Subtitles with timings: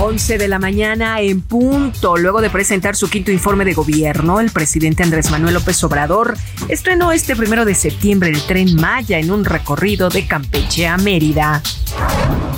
[0.00, 2.16] 11 de la mañana en punto.
[2.16, 6.36] Luego de presentar su quinto informe de gobierno, el presidente Andrés Manuel López Obrador
[6.68, 11.62] estrenó este primero de septiembre el tren Maya en un recorrido de Campeche a Mérida.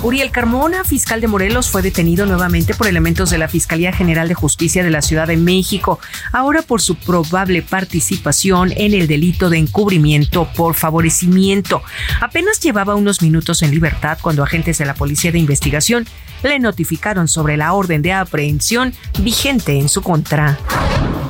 [0.03, 4.33] Uriel Carmona, fiscal de Morelos, fue detenido nuevamente por elementos de la Fiscalía General de
[4.33, 5.99] Justicia de la Ciudad de México,
[6.31, 11.83] ahora por su probable participación en el delito de encubrimiento por favorecimiento.
[12.19, 16.07] Apenas llevaba unos minutos en libertad cuando agentes de la Policía de Investigación
[16.43, 20.59] le notificaron sobre la orden de aprehensión vigente en su contra.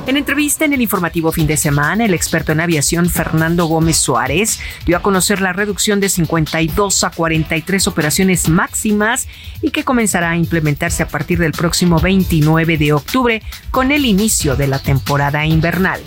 [0.06, 4.58] En entrevista en el informativo fin de semana, el experto en aviación Fernando Gómez Suárez
[4.84, 9.28] dio a conocer la reducción de 52 a 43 operaciones máximas
[9.62, 14.56] y que comenzará a implementarse a partir del próximo 29 de octubre con el inicio
[14.56, 16.00] de la temporada invernal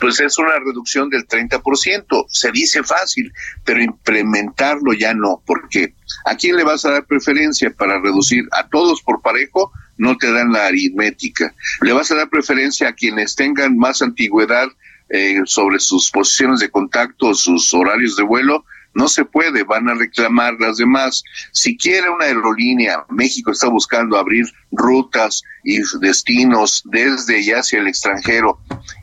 [0.00, 2.26] pues es una reducción del 30%.
[2.28, 3.32] Se dice fácil,
[3.64, 5.94] pero implementarlo ya no, porque
[6.24, 9.72] ¿a quién le vas a dar preferencia para reducir a todos por parejo?
[9.96, 11.54] No te dan la aritmética.
[11.80, 14.68] Le vas a dar preferencia a quienes tengan más antigüedad
[15.08, 18.64] eh, sobre sus posiciones de contacto, sus horarios de vuelo,
[18.94, 21.22] no se puede, van a reclamar las demás.
[21.52, 27.88] Si quiere una aerolínea, México está buscando abrir rutas y destinos desde y hacia el
[27.88, 28.58] extranjero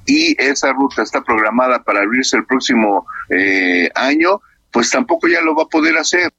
[0.06, 4.42] y esa ruta está programada para abrirse el próximo eh, año,
[4.72, 6.32] pues tampoco ya lo va a poder hacer.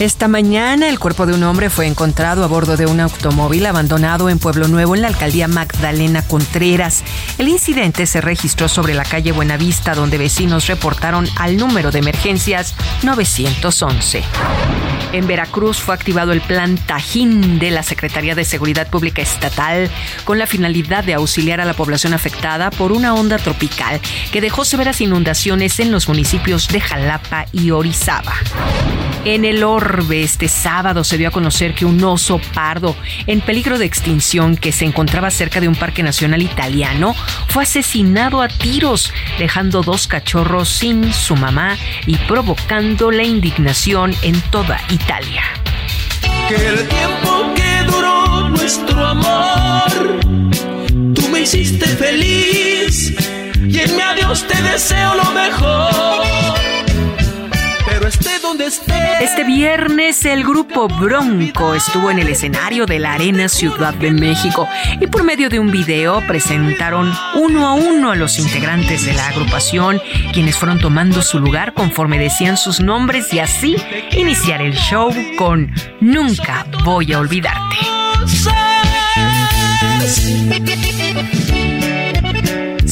[0.00, 4.28] Esta mañana el cuerpo de un hombre fue encontrado a bordo de un automóvil abandonado
[4.28, 7.04] en Pueblo Nuevo en la alcaldía Magdalena Contreras.
[7.38, 12.74] El incidente se registró sobre la calle Buenavista donde vecinos reportaron al número de emergencias
[13.04, 14.24] 911.
[15.12, 19.88] En Veracruz fue activado el plan Tajín de la Secretaría de Seguridad Pública Estatal
[20.24, 24.00] con la finalidad de auxiliar a la población afectada por una onda tropical
[24.32, 28.34] que dejó severas inundaciones en los municipios de Jalapa y Orizaba.
[29.24, 32.96] En el Orbe este sábado se dio a conocer que un oso pardo
[33.26, 37.14] en peligro de extinción que se encontraba cerca de un parque nacional italiano
[37.48, 44.40] fue asesinado a tiros, dejando dos cachorros sin su mamá y provocando la indignación en
[44.50, 45.42] toda Italia.
[46.48, 50.20] Que el tiempo que duró nuestro amor,
[51.14, 53.14] tú me hiciste feliz
[53.68, 56.63] y en mi adiós te deseo lo mejor
[58.42, 58.66] donde
[59.20, 64.68] Este viernes el grupo Bronco estuvo en el escenario de la Arena Ciudad de México
[65.00, 69.28] y por medio de un video presentaron uno a uno a los integrantes de la
[69.28, 70.00] agrupación,
[70.32, 73.76] quienes fueron tomando su lugar conforme decían sus nombres y así
[74.12, 77.76] iniciar el show con Nunca voy a olvidarte.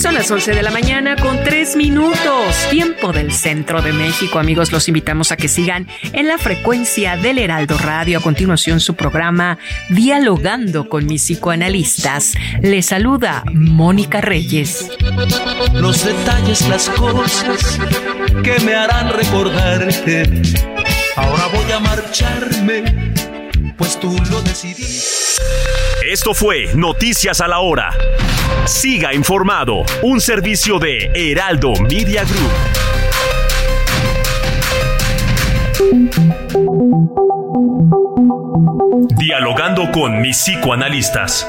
[0.03, 4.41] Son las 11 de la mañana con 3 minutos, tiempo del centro de México.
[4.41, 8.19] Amigos, los invitamos a que sigan en la frecuencia del Heraldo Radio.
[8.19, 9.59] A continuación, su programa
[9.91, 12.35] Dialogando con mis psicoanalistas.
[12.63, 14.91] Les saluda Mónica Reyes.
[15.73, 17.79] Los detalles, las cosas
[18.43, 20.25] que me harán recordarte.
[21.15, 23.13] Ahora voy a marcharme,
[23.83, 25.43] pues tú lo decidiste.
[26.09, 27.91] Esto fue Noticias a la Hora.
[28.65, 32.53] Siga informado, un servicio de Heraldo Media Group.
[39.19, 41.49] Dialogando con mis psicoanalistas.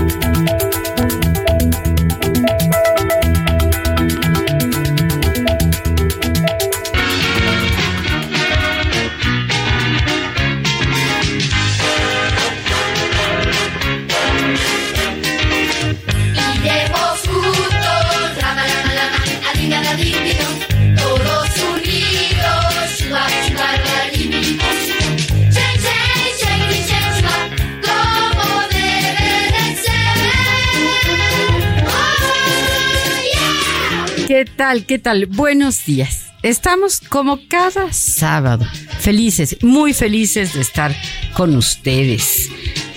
[34.61, 34.85] Tal?
[34.85, 35.25] ¿Qué tal?
[35.25, 36.27] Buenos días.
[36.43, 38.63] Estamos como cada sábado,
[38.99, 40.95] felices, muy felices de estar
[41.33, 42.47] con ustedes.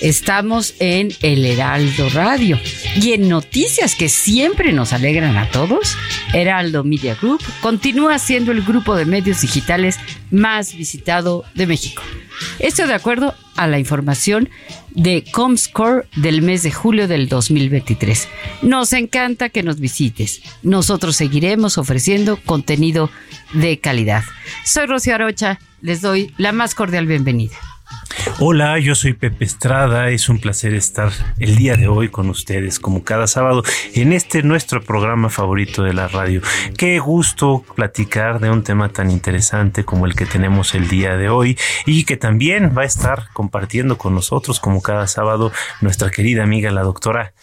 [0.02, 2.58] Estamos en El Heraldo Radio
[3.00, 5.96] y en noticias que siempre nos alegran a todos.
[6.34, 9.98] Heraldo Media Group continúa siendo el grupo de medios digitales
[10.34, 12.02] más visitado de México.
[12.58, 14.50] Esto de acuerdo a la información
[14.90, 18.28] de Comscore del mes de julio del 2023.
[18.62, 20.42] Nos encanta que nos visites.
[20.62, 23.10] Nosotros seguiremos ofreciendo contenido
[23.52, 24.24] de calidad.
[24.64, 27.56] Soy Rocío Arocha, les doy la más cordial bienvenida.
[28.40, 30.10] Hola, yo soy Pepe Estrada.
[30.10, 33.62] Es un placer estar el día de hoy con ustedes, como cada sábado,
[33.94, 36.40] en este nuestro programa favorito de la radio.
[36.76, 41.28] Qué gusto platicar de un tema tan interesante como el que tenemos el día de
[41.28, 41.56] hoy
[41.86, 46.72] y que también va a estar compartiendo con nosotros, como cada sábado, nuestra querida amiga,
[46.72, 47.34] la doctora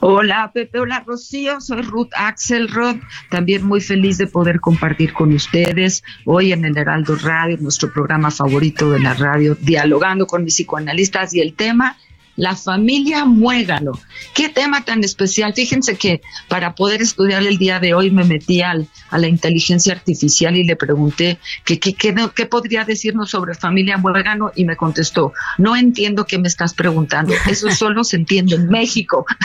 [0.00, 2.96] Hola Pepe, hola Rocío, soy Ruth Axelrod,
[3.30, 8.30] también muy feliz de poder compartir con ustedes hoy en el Heraldo Radio, nuestro programa
[8.30, 11.96] favorito de la radio, dialogando con mis psicoanalistas y el tema
[12.36, 13.92] la familia Muégano.
[14.34, 15.54] Qué tema tan especial.
[15.54, 19.92] Fíjense que para poder estudiar el día de hoy me metí al, a la inteligencia
[19.92, 25.32] artificial y le pregunté qué que, qué podría decirnos sobre familia Muégano y me contestó,
[25.58, 27.34] no entiendo qué me estás preguntando.
[27.48, 29.26] Eso solo se entiende en México.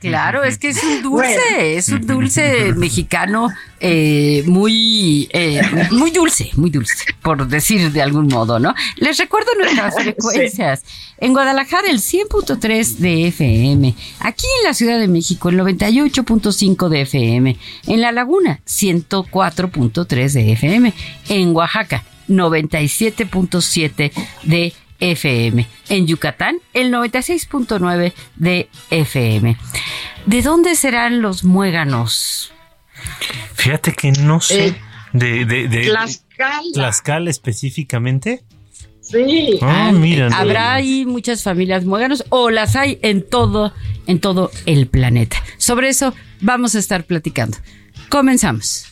[0.00, 3.48] Claro, es que es un dulce, es un dulce mexicano
[3.80, 5.60] eh, muy, eh,
[5.90, 8.74] muy dulce, muy dulce, por decir de algún modo, ¿no?
[8.96, 10.84] Les recuerdo nuestras frecuencias.
[11.18, 13.94] En Guadalajara, el 100.3 de FM.
[14.20, 17.56] Aquí en la Ciudad de México, el 98.5 de FM.
[17.86, 20.92] En La Laguna, 104.3 de FM.
[21.28, 24.12] En Oaxaca, 97.7
[24.44, 25.66] de FM.
[25.88, 29.56] En Yucatán, el 96.9 de FM.
[30.26, 32.52] ¿De dónde serán los muéganos?
[33.54, 34.68] Fíjate que no sé.
[34.68, 34.80] Eh,
[35.12, 36.62] de, de, de Tlaxcala.
[36.74, 38.44] Tlaxcala específicamente.
[39.10, 39.58] Sí.
[39.62, 40.28] Ah, mira.
[40.32, 43.72] Habrá ahí muchas familias muéganos o las hay en todo,
[44.06, 45.42] en todo el planeta.
[45.56, 47.56] Sobre eso vamos a estar platicando.
[48.08, 48.86] Comenzamos.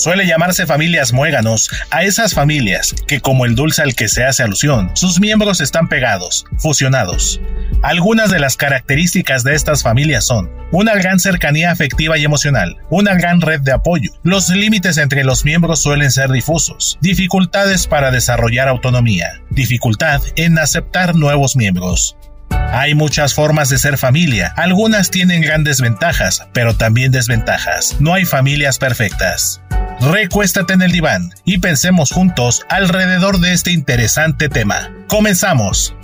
[0.00, 4.42] Suele llamarse familias muéganos a esas familias que, como el dulce al que se hace
[4.42, 7.38] alusión, sus miembros están pegados, fusionados.
[7.82, 13.12] Algunas de las características de estas familias son una gran cercanía afectiva y emocional, una
[13.12, 18.68] gran red de apoyo, los límites entre los miembros suelen ser difusos, dificultades para desarrollar
[18.68, 22.16] autonomía, dificultad en aceptar nuevos miembros,
[22.72, 27.96] hay muchas formas de ser familia, algunas tienen grandes ventajas, pero también desventajas.
[27.98, 29.59] No hay familias perfectas.
[30.00, 34.90] Recuéstate en el diván y pensemos juntos alrededor de este interesante tema.
[35.08, 35.94] Comenzamos.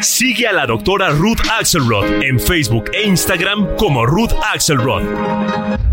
[0.00, 5.87] Sigue a la doctora Ruth Axelrod en Facebook e Instagram como Ruth Axelrod.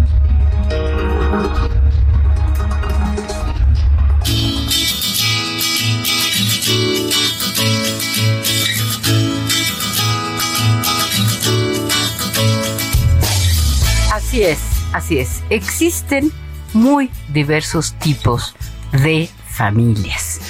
[14.26, 14.60] Así es,
[14.92, 15.44] así es.
[15.52, 16.32] Existen
[16.74, 18.56] muy diversos tipos
[18.92, 20.42] de familias.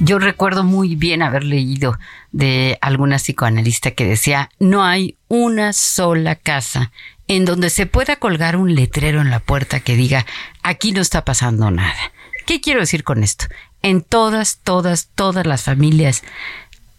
[0.00, 1.98] Yo recuerdo muy bien haber leído
[2.30, 6.92] de alguna psicoanalista que decía, no hay una sola casa
[7.26, 10.26] en donde se pueda colgar un letrero en la puerta que diga,
[10.62, 12.12] aquí no está pasando nada.
[12.46, 13.46] ¿Qué quiero decir con esto?
[13.80, 16.22] En todas, todas, todas las familias,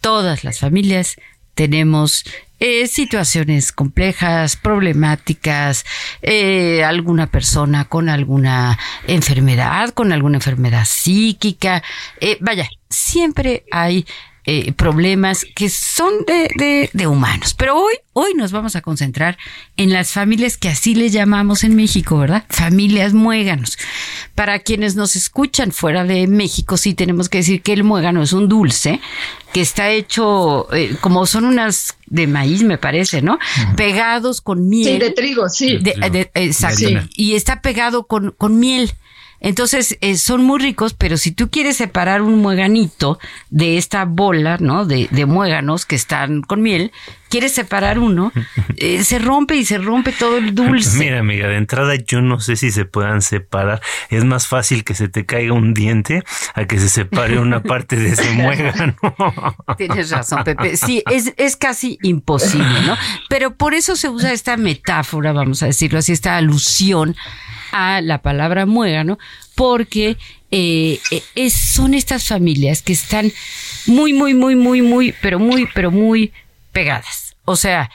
[0.00, 1.14] todas las familias
[1.54, 2.24] tenemos
[2.66, 5.84] eh, situaciones complejas, problemáticas,
[6.22, 11.82] eh, alguna persona con alguna enfermedad, con alguna enfermedad psíquica.
[12.22, 14.06] Eh, vaya, siempre hay
[14.46, 17.52] eh, problemas que son de, de, de, humanos.
[17.52, 19.36] Pero hoy, hoy nos vamos a concentrar
[19.76, 22.44] en las familias que así le llamamos en México, ¿verdad?
[22.48, 23.76] Familias muéganos.
[24.34, 28.32] Para quienes nos escuchan fuera de México, sí tenemos que decir que el muégano es
[28.32, 29.00] un dulce
[29.52, 33.38] que está hecho, eh, como son unas de maíz, me parece, ¿no?
[33.76, 34.94] Pegados con miel.
[34.94, 35.78] Sí, de trigo, sí.
[35.78, 36.78] De, de, exacto.
[36.78, 36.96] Sí.
[37.14, 38.92] Y está pegado con, con miel.
[39.40, 43.18] Entonces, eh, son muy ricos, pero si tú quieres separar un mueganito
[43.50, 44.86] de esta bola, ¿no?
[44.86, 46.92] De, de muéganos que están con miel,
[47.34, 48.30] quieres separar uno,
[48.76, 50.98] eh, se rompe y se rompe todo el dulce.
[51.04, 53.82] Mira, amiga, de entrada yo no sé si se puedan separar.
[54.08, 56.22] Es más fácil que se te caiga un diente
[56.54, 58.94] a que se separe una parte de ese muégano.
[59.76, 60.76] Tienes razón, Pepe.
[60.76, 62.96] Sí, es, es casi imposible, ¿no?
[63.28, 67.16] Pero por eso se usa esta metáfora, vamos a decirlo así, esta alusión
[67.72, 69.18] a la palabra muégano,
[69.56, 70.16] porque
[70.52, 73.32] eh, eh, es, son estas familias que están
[73.86, 76.32] muy, muy, muy, muy, muy, pero muy, pero muy
[76.70, 77.23] pegadas.
[77.44, 77.90] O sea,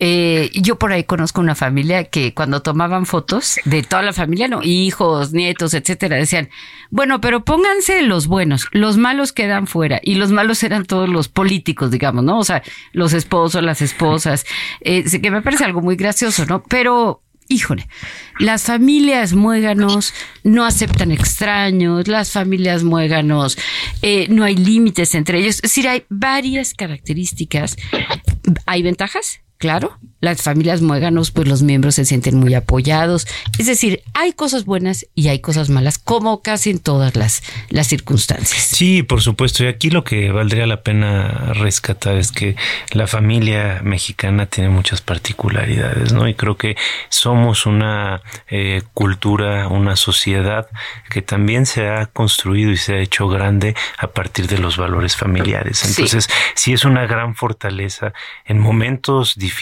[0.00, 4.48] eh, yo por ahí conozco una familia que cuando tomaban fotos de toda la familia,
[4.48, 6.50] no, hijos, nietos, etcétera, decían,
[6.90, 11.28] bueno, pero pónganse los buenos, los malos quedan fuera, y los malos eran todos los
[11.28, 12.38] políticos, digamos, ¿no?
[12.38, 14.44] O sea, los esposos, las esposas,
[14.80, 16.62] eh, que me parece algo muy gracioso, ¿no?
[16.64, 17.86] Pero híjole,
[18.38, 23.58] las familias muéganos no aceptan extraños, las familias muéganos
[24.02, 25.56] eh, no hay límites entre ellos.
[25.56, 27.76] Es decir, hay varias características.
[28.66, 29.98] Hay ventajas, claro.
[30.20, 33.26] Las familias muéganos, pues los miembros se sienten muy apoyados.
[33.58, 37.86] Es decir, hay cosas buenas y hay cosas malas, como casi en todas las, las
[37.86, 38.62] circunstancias.
[38.62, 39.64] Sí, por supuesto.
[39.64, 42.56] Y aquí lo que valdría la pena rescatar es que
[42.92, 46.28] la familia mexicana tiene muchas particularidades, ¿no?
[46.28, 46.76] Y creo que
[47.08, 50.68] somos una eh, cultura, una sociedad
[51.10, 55.16] que también se ha construido y se ha hecho grande a partir de los valores
[55.16, 55.84] familiares.
[55.84, 58.12] Entonces, sí, es una gran fortaleza
[58.46, 59.53] en momentos difíciles,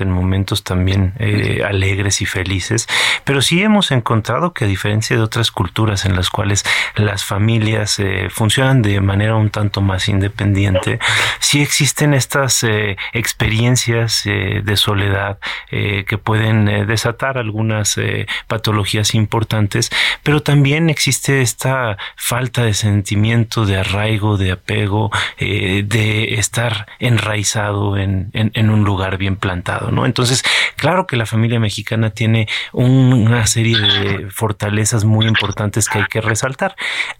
[0.00, 2.86] en momentos también eh, alegres y felices,
[3.24, 7.98] pero sí hemos encontrado que a diferencia de otras culturas en las cuales las familias
[7.98, 10.98] eh, funcionan de manera un tanto más independiente,
[11.40, 15.38] sí existen estas eh, experiencias de soledad
[15.70, 17.98] que pueden desatar algunas
[18.46, 19.90] patologías importantes,
[20.22, 28.30] pero también existe esta falta de sentimiento, de arraigo, de apego, de estar enraizado en,
[28.32, 30.06] en un lugar bien plantado, ¿no?
[30.06, 30.42] Entonces,
[30.74, 36.20] claro que la familia mexicana tiene una serie de fortalezas muy importantes que hay que
[36.20, 36.74] resaltar.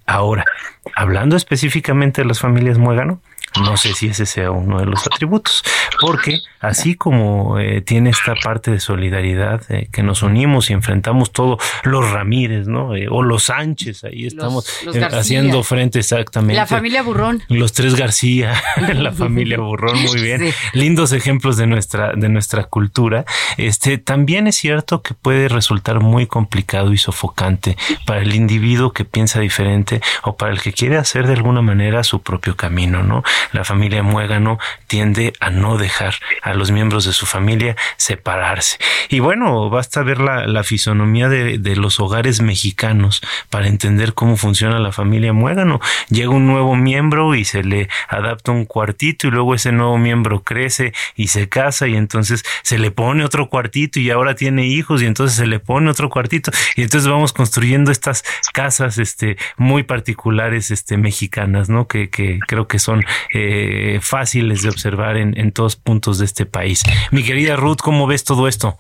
[0.07, 0.45] Ahora,
[0.97, 3.21] hablando específicamente de las familias Muégano,
[3.59, 5.65] no sé si ese sea uno de los atributos,
[6.01, 11.33] porque así como eh, tiene esta parte de solidaridad eh, que nos unimos y enfrentamos
[11.33, 12.95] todo, los Ramírez, ¿no?
[12.95, 14.69] Eh, o los Sánchez, ahí estamos
[15.13, 16.55] haciendo frente exactamente.
[16.55, 17.43] La familia Burrón.
[17.49, 18.55] Los tres García,
[18.95, 20.53] la familia Burrón, muy bien.
[20.73, 23.25] Lindos ejemplos de nuestra, de nuestra cultura.
[23.57, 27.77] Este, también es cierto que puede resultar muy complicado y sofocante
[28.07, 32.05] para el individuo que piensa diferente o para el que quiere hacer de alguna manera
[32.05, 33.23] su propio camino, ¿no?
[33.53, 38.79] La familia Muégano tiende a no dejar a los miembros de su familia separarse.
[39.09, 44.93] Y bueno, basta ver la, fisonomía de, los hogares mexicanos para entender cómo funciona la
[44.93, 45.81] familia Muégano.
[46.09, 50.43] Llega un nuevo miembro y se le adapta un cuartito y luego ese nuevo miembro
[50.43, 55.03] crece y se casa y entonces se le pone otro cuartito y ahora tiene hijos
[55.03, 59.83] y entonces se le pone otro cuartito y entonces vamos construyendo estas casas este muy
[59.83, 61.87] particulares este mexicanas, ¿no?
[61.87, 66.47] Que, que creo que son eh, fáciles de observar en, en todos puntos de este
[66.47, 66.83] país.
[67.11, 68.77] Mi querida Ruth, ¿cómo ves todo esto?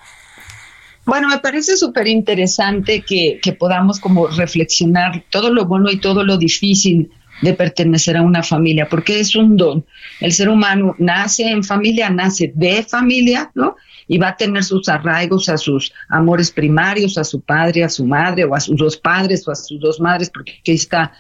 [1.07, 6.25] Bueno, me parece súper interesante que, que, podamos como reflexionar todo lo bueno y todo
[6.25, 7.11] lo difícil
[7.43, 9.85] de pertenecer a una familia, porque es un don.
[10.21, 13.77] El ser humano nace en familia, nace de familia, ¿no?
[14.07, 18.05] Y va a tener sus arraigos a sus amores primarios, a su padre, a su
[18.05, 21.13] madre, o a sus dos padres, o a sus dos madres, porque aquí está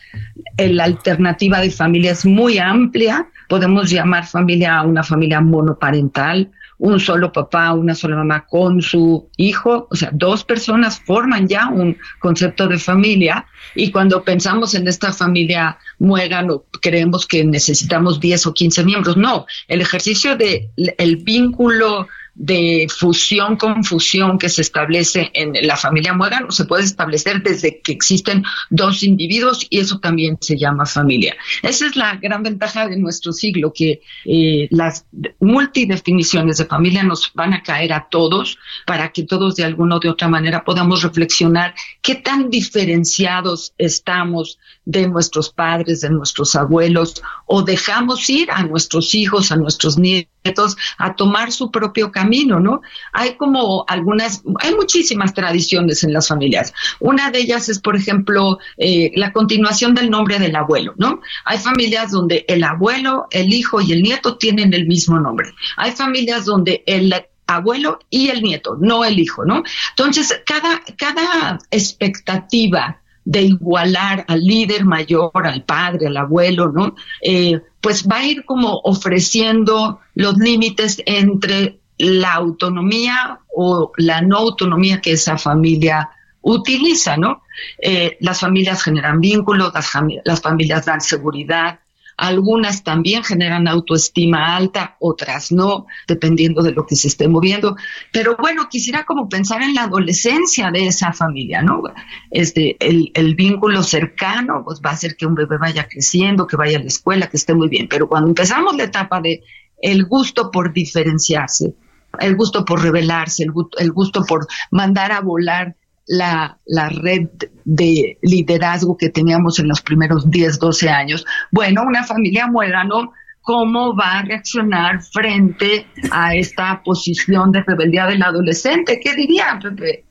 [0.58, 3.28] la alternativa de familia es muy amplia.
[3.48, 6.50] Podemos llamar familia a una familia monoparental,
[6.80, 11.68] un solo papá, una sola mamá con su hijo, o sea, dos personas forman ya
[11.68, 18.46] un concepto de familia y cuando pensamos en esta familia muégano, creemos que necesitamos 10
[18.46, 19.16] o 15 miembros.
[19.18, 22.08] No, el ejercicio de el vínculo
[22.42, 27.82] de fusión con fusión que se establece en la familia Muégano se puede establecer desde
[27.82, 31.36] que existen dos individuos y eso también se llama familia.
[31.62, 35.04] Esa es la gran ventaja de nuestro siglo, que eh, las
[35.38, 40.00] multidefiniciones de familia nos van a caer a todos para que todos de alguna o
[40.00, 47.22] de otra manera podamos reflexionar qué tan diferenciados estamos de nuestros padres, de nuestros abuelos,
[47.46, 52.80] o dejamos ir a nuestros hijos, a nuestros nietos, a tomar su propio camino, ¿no?
[53.12, 56.72] Hay como algunas, hay muchísimas tradiciones en las familias.
[56.98, 61.20] Una de ellas es, por ejemplo, eh, la continuación del nombre del abuelo, ¿no?
[61.44, 65.52] Hay familias donde el abuelo, el hijo y el nieto tienen el mismo nombre.
[65.76, 67.12] Hay familias donde el
[67.46, 69.62] abuelo y el nieto, no el hijo, ¿no?
[69.90, 76.94] Entonces, cada, cada expectativa de igualar al líder mayor, al padre, al abuelo, ¿no?
[77.22, 84.38] Eh, pues va a ir como ofreciendo los límites entre la autonomía o la no
[84.38, 86.10] autonomía que esa familia
[86.42, 87.42] utiliza, ¿no?
[87.78, 89.90] Eh, las familias generan vínculos, las,
[90.24, 91.80] las familias dan seguridad,
[92.20, 97.76] algunas también generan autoestima alta, otras no, dependiendo de lo que se esté moviendo.
[98.12, 101.82] Pero bueno, quisiera como pensar en la adolescencia de esa familia, ¿no?
[102.30, 106.56] Este, el, el vínculo cercano, pues va a hacer que un bebé vaya creciendo, que
[106.56, 107.88] vaya a la escuela, que esté muy bien.
[107.88, 109.42] Pero cuando empezamos la etapa de
[109.80, 111.74] el gusto por diferenciarse,
[112.18, 115.74] el gusto por rebelarse, el, el gusto por mandar a volar
[116.06, 117.28] la, la, red
[117.64, 121.24] de liderazgo que teníamos en los primeros 10, 12 años.
[121.50, 128.22] Bueno, una familia muérano, ¿cómo va a reaccionar frente a esta posición de rebeldía del
[128.22, 129.00] adolescente?
[129.02, 130.04] ¿Qué diría, Pepe?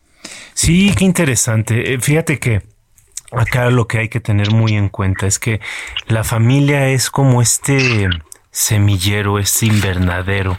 [0.54, 1.94] Sí, qué interesante.
[1.94, 2.62] Eh, fíjate que
[3.32, 5.60] acá lo que hay que tener muy en cuenta es que
[6.08, 8.10] la familia es como este
[8.52, 10.58] semillero, este invernadero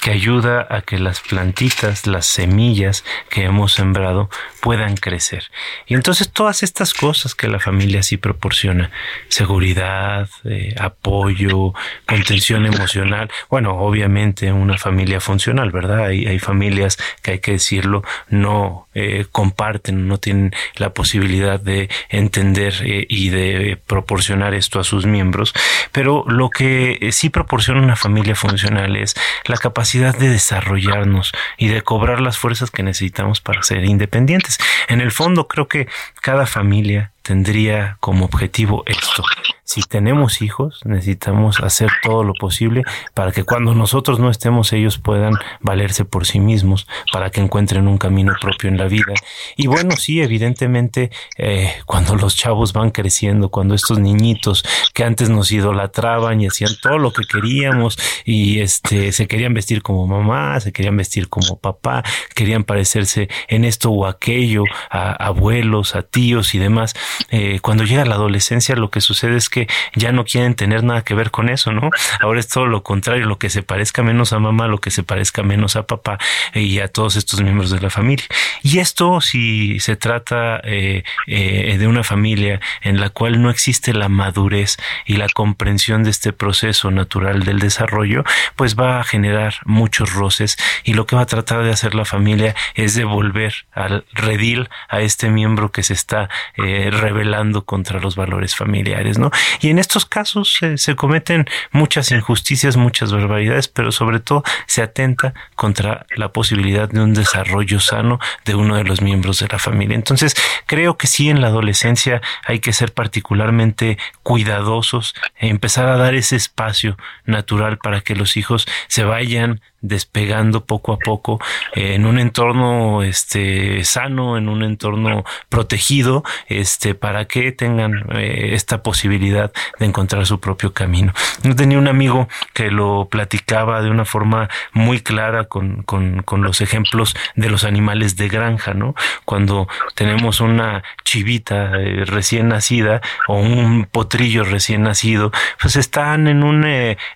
[0.00, 5.44] que ayuda a que las plantitas, las semillas que hemos sembrado puedan crecer.
[5.86, 8.90] Y entonces todas estas cosas que la familia sí proporciona,
[9.28, 11.74] seguridad, eh, apoyo,
[12.06, 16.06] contención emocional, bueno, obviamente una familia funcional, ¿verdad?
[16.06, 22.74] Hay, familias que hay que decirlo, no eh, comparten, no tienen la posibilidad de entender
[22.84, 25.52] eh, y de proporcionar esto a sus miembros,
[25.90, 31.82] pero lo que sí proporciona una familia funcional es la capacidad de desarrollarnos y de
[31.82, 34.58] cobrar las fuerzas que necesitamos para ser independientes.
[34.88, 35.88] En el fondo creo que
[36.20, 39.22] cada familia tendría como objetivo esto,
[39.68, 44.96] si tenemos hijos, necesitamos hacer todo lo posible para que cuando nosotros no estemos, ellos
[44.96, 49.12] puedan valerse por sí mismos, para que encuentren un camino propio en la vida.
[49.58, 55.28] Y bueno, sí, evidentemente, eh, cuando los chavos van creciendo, cuando estos niñitos que antes
[55.28, 60.58] nos idolatraban y hacían todo lo que queríamos y este, se querían vestir como mamá,
[60.60, 62.02] se querían vestir como papá,
[62.34, 66.94] querían parecerse en esto o aquello, a abuelos, a tíos y demás,
[67.30, 71.02] eh, cuando llega la adolescencia lo que sucede es que ya no quieren tener nada
[71.02, 71.90] que ver con eso, ¿no?
[72.20, 75.02] Ahora es todo lo contrario, lo que se parezca menos a mamá, lo que se
[75.02, 76.18] parezca menos a papá
[76.54, 78.26] y a todos estos miembros de la familia.
[78.62, 83.92] Y esto, si se trata eh, eh, de una familia en la cual no existe
[83.92, 84.76] la madurez
[85.06, 88.24] y la comprensión de este proceso natural del desarrollo,
[88.56, 92.04] pues va a generar muchos roces y lo que va a tratar de hacer la
[92.04, 98.16] familia es devolver al redil a este miembro que se está eh, rebelando contra los
[98.16, 99.30] valores familiares, ¿no?
[99.60, 105.34] Y en estos casos se cometen muchas injusticias, muchas barbaridades, pero sobre todo se atenta
[105.54, 109.94] contra la posibilidad de un desarrollo sano de uno de los miembros de la familia.
[109.94, 110.34] Entonces,
[110.66, 116.14] creo que sí en la adolescencia hay que ser particularmente cuidadosos e empezar a dar
[116.14, 121.38] ese espacio natural para que los hijos se vayan despegando poco a poco
[121.74, 128.50] eh, en un entorno este sano en un entorno protegido este para que tengan eh,
[128.54, 131.12] esta posibilidad de encontrar su propio camino.
[131.42, 136.42] Yo tenía un amigo que lo platicaba de una forma muy clara con, con, con
[136.42, 143.00] los ejemplos de los animales de granja no cuando tenemos una chivita eh, recién nacida
[143.28, 146.58] o un potrillo recién nacido pues están en un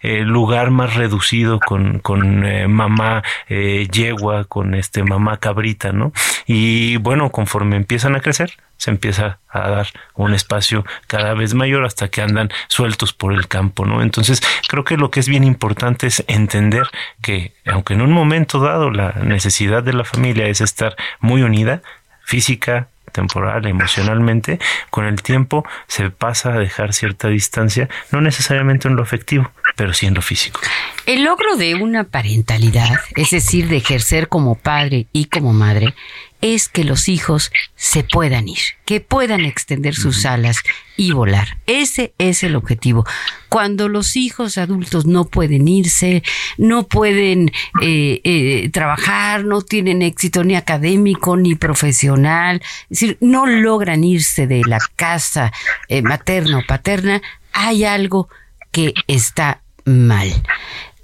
[0.03, 6.13] lugar más reducido con, con eh, mamá eh, yegua, con este mamá cabrita, ¿no?
[6.47, 11.85] Y bueno, conforme empiezan a crecer, se empieza a dar un espacio cada vez mayor
[11.85, 14.03] hasta que andan sueltos por el campo, ¿no?
[14.03, 16.89] Entonces, creo que lo que es bien importante es entender
[17.23, 21.83] que, aunque en un momento dado la necesidad de la familia es estar muy unida,
[22.25, 24.59] física, temporal, emocionalmente,
[24.91, 29.93] con el tiempo se pasa a dejar cierta distancia, no necesariamente en lo afectivo, pero
[29.93, 30.61] sí en lo físico.
[31.07, 35.95] El logro de una parentalidad, es decir, de ejercer como padre y como madre,
[36.43, 40.59] es que los hijos se puedan ir, que puedan extender sus alas
[40.97, 41.59] y volar.
[41.67, 43.07] Ese es el objetivo.
[43.49, 46.25] Cuando los hijos adultos no pueden irse,
[46.59, 53.47] no pueden eh, eh, trabajar, no tienen éxito ni académico ni profesional, es decir, no
[53.47, 55.53] logran irse de la casa
[55.89, 58.29] eh, materna o paterna, hay algo
[58.73, 60.33] que está mal.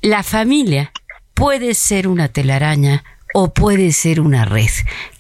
[0.03, 0.93] La familia
[1.35, 3.05] puede ser una telaraña
[3.41, 4.69] o puede ser una red.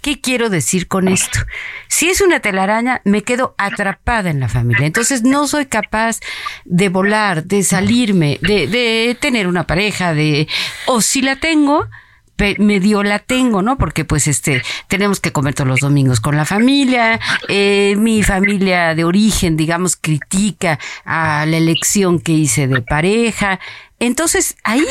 [0.01, 1.39] ¿Qué quiero decir con esto?
[1.87, 4.87] Si es una telaraña, me quedo atrapada en la familia.
[4.87, 6.19] Entonces no soy capaz
[6.65, 10.49] de volar, de salirme, de, tener una pareja, de...
[10.87, 11.87] O si la tengo,
[12.59, 13.79] medio la tengo, ¿no?
[13.79, 18.97] Porque pues este, tenemos que comer todos los domingos con la familia, eh, mi familia
[18.97, 23.61] de origen, digamos, critica a la elección que hice de pareja.
[24.01, 24.85] Entonces, ahí,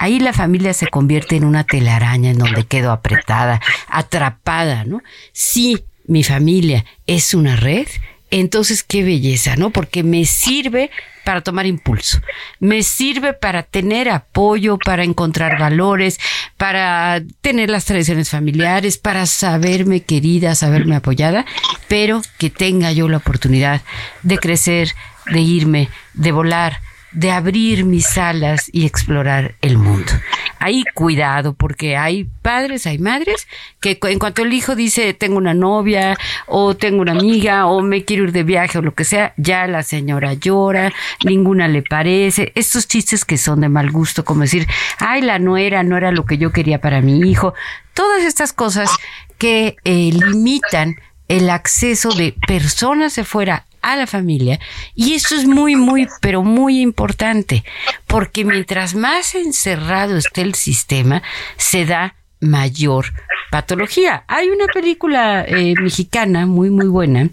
[0.00, 5.02] ahí la familia se convierte en una telaraña en donde quedo apretada, atrapada, ¿no?
[5.32, 7.86] Si mi familia es una red,
[8.30, 9.68] entonces qué belleza, ¿no?
[9.68, 10.90] Porque me sirve
[11.22, 12.18] para tomar impulso,
[12.60, 16.18] me sirve para tener apoyo, para encontrar valores,
[16.56, 21.44] para tener las tradiciones familiares, para saberme querida, saberme apoyada,
[21.88, 23.82] pero que tenga yo la oportunidad
[24.22, 24.94] de crecer,
[25.30, 26.80] de irme, de volar,
[27.12, 30.12] de abrir mis alas y explorar el mundo.
[30.58, 33.48] Ahí cuidado, porque hay padres, hay madres
[33.80, 38.04] que en cuanto el hijo dice tengo una novia o tengo una amiga o me
[38.04, 40.92] quiero ir de viaje o lo que sea, ya la señora llora,
[41.24, 42.52] ninguna le parece.
[42.54, 44.66] Estos chistes que son de mal gusto, como decir,
[44.98, 47.54] ay, la nuera no era lo que yo quería para mi hijo.
[47.94, 48.90] Todas estas cosas
[49.38, 50.96] que eh, limitan
[51.28, 54.60] el acceso de personas de fuera a la familia.
[54.94, 57.64] Y esto es muy, muy, pero muy importante,
[58.06, 61.22] porque mientras más encerrado esté el sistema,
[61.56, 63.06] se da mayor
[63.50, 64.24] patología.
[64.28, 67.30] Hay una película eh, mexicana muy, muy buena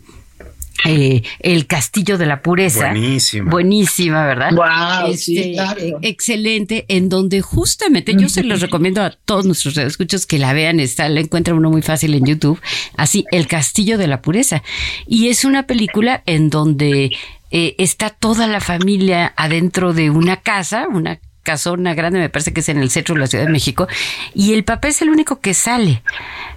[0.86, 2.90] eh, el Castillo de la Pureza.
[2.90, 3.50] Buenísima.
[3.50, 4.52] Buenísima, ¿verdad?
[4.54, 6.00] Wow, sí, Este, claro.
[6.02, 10.80] Excelente, en donde justamente yo se los recomiendo a todos nuestros escuchos que la vean,
[10.80, 12.60] está, la encuentran uno muy fácil en YouTube,
[12.96, 14.64] así, El Castillo de la Pureza.
[15.08, 17.12] Y es una película en donde
[17.52, 22.60] eh, está toda la familia adentro de una casa, una casona grande, me parece que
[22.60, 23.88] es en el centro de la Ciudad de México,
[24.34, 26.04] y el papá es el único que sale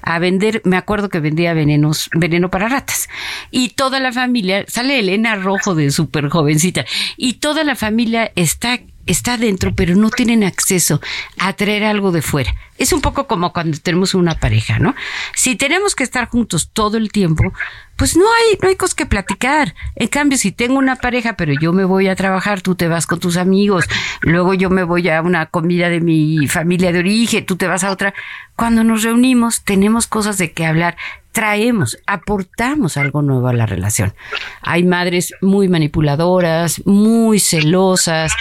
[0.02, 3.08] a vender, me acuerdo que vendía venenos, veneno para ratas,
[3.52, 6.84] y toda la familia, sale Elena Rojo de súper jovencita,
[7.16, 11.00] y toda la familia está está dentro, pero no tienen acceso
[11.38, 12.54] a traer algo de fuera.
[12.78, 14.94] Es un poco como cuando tenemos una pareja, ¿no?
[15.34, 17.52] Si tenemos que estar juntos todo el tiempo,
[18.00, 19.74] pues no hay, no hay cosas que platicar.
[19.94, 23.06] En cambio, si tengo una pareja, pero yo me voy a trabajar, tú te vas
[23.06, 23.84] con tus amigos,
[24.22, 27.84] luego yo me voy a una comida de mi familia de origen, tú te vas
[27.84, 28.14] a otra.
[28.56, 30.96] Cuando nos reunimos, tenemos cosas de qué hablar,
[31.32, 34.14] traemos, aportamos algo nuevo a la relación.
[34.62, 38.32] Hay madres muy manipuladoras, muy celosas,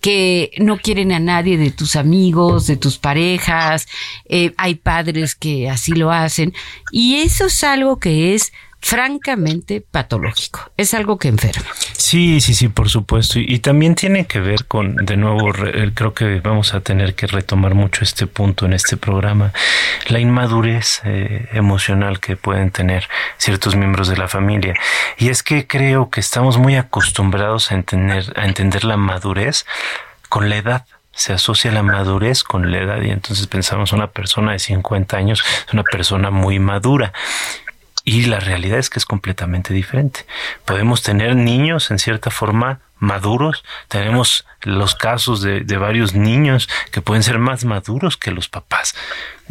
[0.00, 3.88] que no quieren a nadie de tus amigos, de tus parejas,
[4.28, 6.54] eh, hay padres que así lo hacen,
[6.92, 11.66] y eso es algo que es francamente patológico, es algo que enferma.
[11.92, 13.38] Sí, sí, sí, por supuesto.
[13.38, 17.26] Y, también tiene que ver con, de nuevo, re- creo que vamos a tener que
[17.26, 19.52] retomar mucho este punto en este programa,
[20.08, 24.74] la inmadurez eh, emocional que pueden tener ciertos miembros de la familia.
[25.18, 29.66] Y es que creo que estamos muy acostumbrados a entender, a entender la madurez
[30.28, 30.86] con la edad.
[31.12, 35.42] Se asocia la madurez con la edad y entonces pensamos una persona de 50 años
[35.66, 37.12] es una persona muy madura.
[38.04, 40.26] Y la realidad es que es completamente diferente.
[40.64, 43.64] Podemos tener niños en cierta forma maduros.
[43.88, 48.94] Tenemos los casos de, varios niños que pueden ser más maduros que los papás.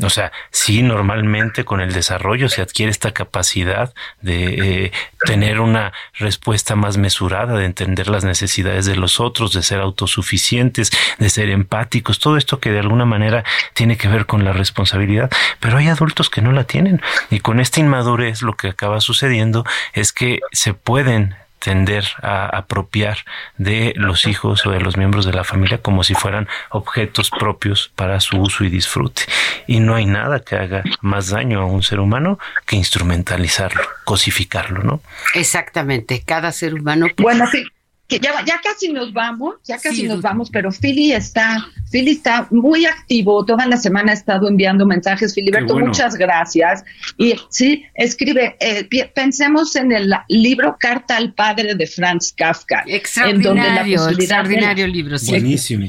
[0.02, 4.92] O sea, sí, normalmente con el desarrollo se adquiere esta capacidad de eh,
[5.26, 10.92] tener una respuesta más mesurada, de entender las necesidades de los otros, de ser autosuficientes,
[11.18, 15.30] de ser empáticos, todo esto que de alguna manera tiene que ver con la responsabilidad.
[15.60, 17.02] Pero hay adultos que no la tienen.
[17.30, 23.20] Y con esta inmadurez lo que acaba sucediendo es que se pueden tender a apropiar
[23.58, 27.92] de los hijos o de los miembros de la familia como si fueran objetos propios
[27.96, 29.24] para su uso y disfrute.
[29.68, 34.84] Y no hay nada que haga más daño a un ser humano que instrumentalizarlo, cosificarlo,
[34.84, 35.02] ¿no?
[35.36, 37.08] Exactamente, cada ser humano.
[37.18, 37.66] Bueno, sí,
[38.10, 42.12] que ya, ya casi nos vamos, ya casi Sí, nos vamos, pero Philly está, Philly
[42.12, 45.34] está muy activo, toda la semana ha estado enviando mensajes.
[45.36, 45.88] Filiberto, bueno.
[45.90, 46.84] muchas gracias.
[47.18, 53.42] Y sí, escribe, eh, pensemos en el libro Carta al Padre de Franz Kafka, en
[53.42, 55.30] donde la Extraordinario, de- extraordinario libro, sí.
[55.30, 55.86] Buenísimo.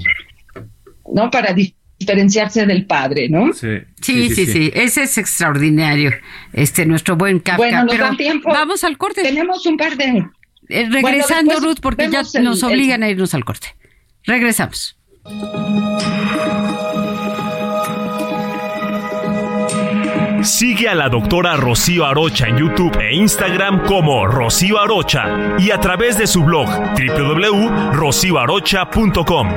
[1.13, 1.31] ¿no?
[1.31, 3.53] Para di- diferenciarse del padre, ¿no?
[3.53, 6.13] Sí, sí, sí, ese es extraordinario,
[6.53, 7.57] este nuestro buen Kafka.
[7.59, 8.51] Bueno, nos pero dan tiempo.
[8.51, 9.23] vamos al corte.
[9.23, 10.25] Tenemos un par de...
[10.71, 13.77] Eh, regresando, Ruth, porque ya el- nos el- obligan a irnos al corte.
[14.25, 14.97] Regresamos.
[20.43, 25.79] Sigue a la doctora Rocío Arocha en YouTube e Instagram como Rocío Arocha y a
[25.79, 29.49] través de su blog www.rocioarocha.com.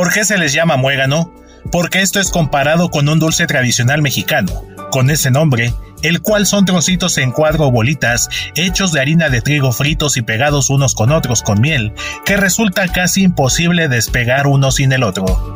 [0.00, 1.30] ¿Por qué se les llama muégano?
[1.70, 4.62] Porque esto es comparado con un dulce tradicional mexicano.
[4.90, 9.42] Con ese nombre, el cual son trocitos en cuadro o bolitas hechos de harina de
[9.42, 11.92] trigo fritos y pegados unos con otros con miel,
[12.24, 15.54] que resulta casi imposible despegar uno sin el otro.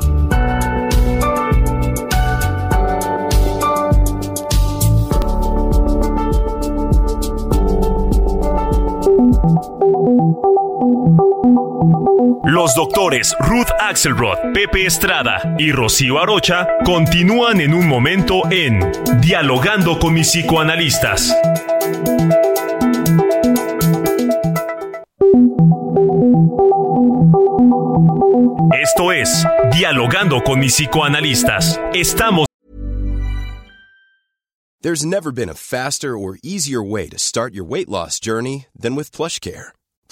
[12.46, 18.80] Los doctores Ruth Axelrod, Pepe Estrada y Rocío Arocha continúan en un momento en
[19.22, 21.34] Dialogando con mis psicoanalistas.
[28.78, 31.80] Esto es Dialogando con mis psicoanalistas.
[31.94, 32.46] Estamos
[34.82, 38.94] There's never been a faster or easier way to start your weight loss journey than
[38.94, 39.72] with PlushCare.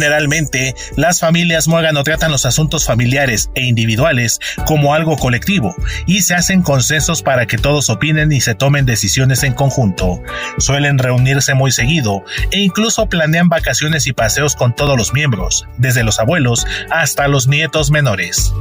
[0.00, 5.74] Generalmente, las familias muégano tratan los asuntos familiares e individuales como algo colectivo
[6.06, 10.22] y se hacen consensos para que todos opinen y se tomen decisiones en conjunto.
[10.56, 16.02] Suelen reunirse muy seguido e incluso planean vacaciones y paseos con todos los miembros, desde
[16.02, 18.54] los abuelos hasta los nietos menores.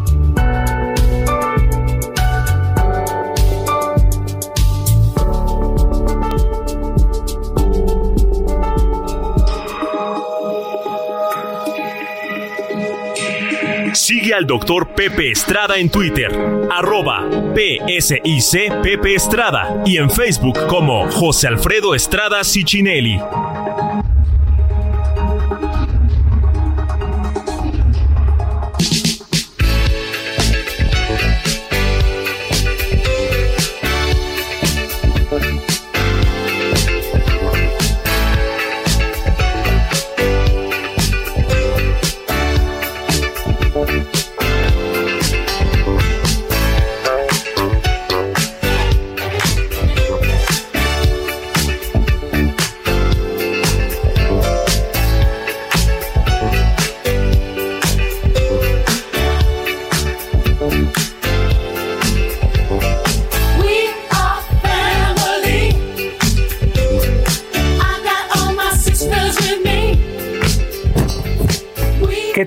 [14.10, 16.32] Sigue al doctor Pepe Estrada en Twitter,
[16.72, 23.19] arroba PSIC Pepe Estrada y en Facebook como José Alfredo Estrada Cicinelli.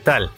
[0.02, 0.30] Tal?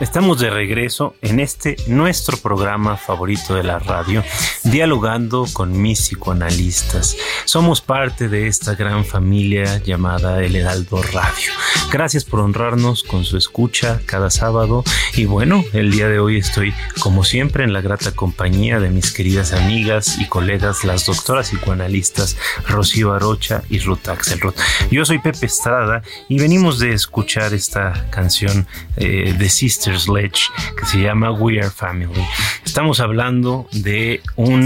[0.00, 4.22] Estamos de regreso en este nuestro programa favorito de la radio,
[4.70, 7.16] dialogando con mis psicoanalistas.
[7.46, 11.52] Somos parte de esta gran familia llamada El Heraldo Radio.
[11.90, 16.74] Gracias por honrarnos con su escucha cada sábado y bueno, el día de hoy estoy
[17.00, 22.36] como siempre en la grata compañía de mis queridas amigas y colegas, las doctoras psicoanalistas
[22.66, 24.54] Rocío Arocha y Ruth Axelrod.
[24.90, 30.42] Yo soy Pepe Estrada y venimos de escuchar esta canción eh, de Sister Sledge
[30.78, 32.22] que se llama We Are Family.
[32.66, 34.57] Estamos hablando de un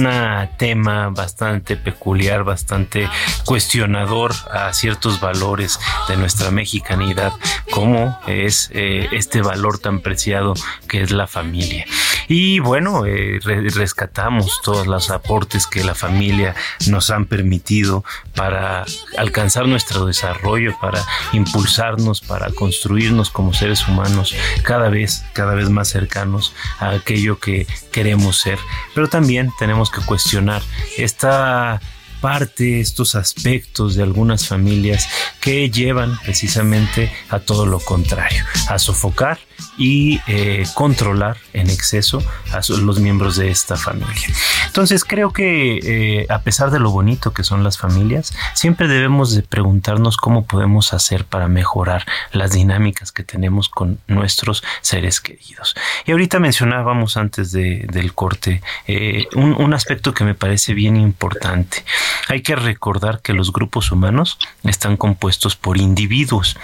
[0.59, 3.09] tema bastante peculiar, bastante
[3.45, 5.79] cuestionador a ciertos valores
[6.09, 7.33] de nuestra mexicanidad,
[7.71, 10.55] como es eh, este valor tan preciado
[10.89, 11.85] que es la familia.
[12.29, 16.55] Y bueno, eh, re- rescatamos todos los aportes que la familia
[16.87, 18.85] nos han permitido para
[19.19, 25.89] alcanzar nuestro desarrollo, para impulsarnos, para construirnos como seres humanos cada vez, cada vez más
[25.89, 28.59] cercanos a aquello que queremos ser.
[28.95, 30.63] Pero también tenemos que cuestionar
[30.97, 31.81] esta
[32.21, 35.09] parte, estos aspectos de algunas familias
[35.41, 39.39] que llevan precisamente a todo lo contrario, a sofocar
[39.79, 42.23] y eh, controlar en exceso
[42.53, 44.29] a los miembros de esta familia.
[44.67, 45.79] Entonces creo que
[46.23, 50.45] eh, a pesar de lo bonito que son las familias, siempre debemos de preguntarnos cómo
[50.47, 55.75] podemos hacer para mejorar las dinámicas que tenemos con nuestros seres queridos.
[56.07, 61.85] Y ahorita mencionábamos antes de- del corte eh, un aspecto que me parece bien importante.
[62.29, 66.57] Hay que recordar que los grupos humanos están compuestos por individuos.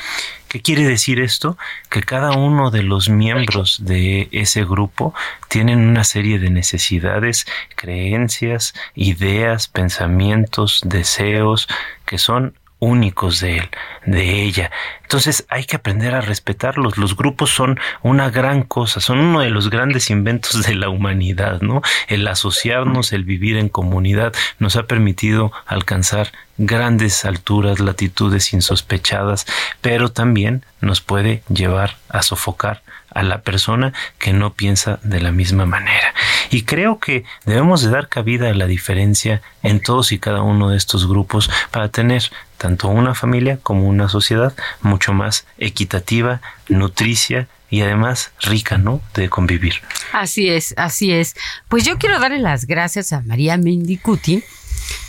[0.49, 1.59] ¿Qué quiere decir esto?
[1.91, 5.15] Que cada uno de los miembros de ese grupo
[5.49, 11.69] tienen una serie de necesidades, creencias, ideas, pensamientos, deseos
[12.07, 13.69] que son únicos de él,
[14.07, 14.71] de ella.
[15.03, 16.99] Entonces hay que aprender a respetarlos.
[16.99, 21.61] Los grupos son una gran cosa, son uno de los grandes inventos de la humanidad,
[21.61, 21.83] ¿no?
[22.09, 29.47] El asociarnos, el vivir en comunidad nos ha permitido alcanzar grandes alturas, latitudes insospechadas,
[29.81, 32.83] pero también nos puede llevar a sofocar
[33.15, 36.15] a la persona que no piensa de la misma manera.
[36.51, 40.71] Y creo que debemos de dar cabida a la diferencia en todos y cada uno
[40.71, 47.49] de estos grupos para tener tanto una familia como una sociedad mucho más equitativa, nutricia
[47.71, 49.01] y además rica, ¿no?
[49.15, 49.75] De convivir.
[50.13, 51.35] Así es, así es.
[51.69, 54.43] Pues yo quiero darle las gracias a María Mendicuti,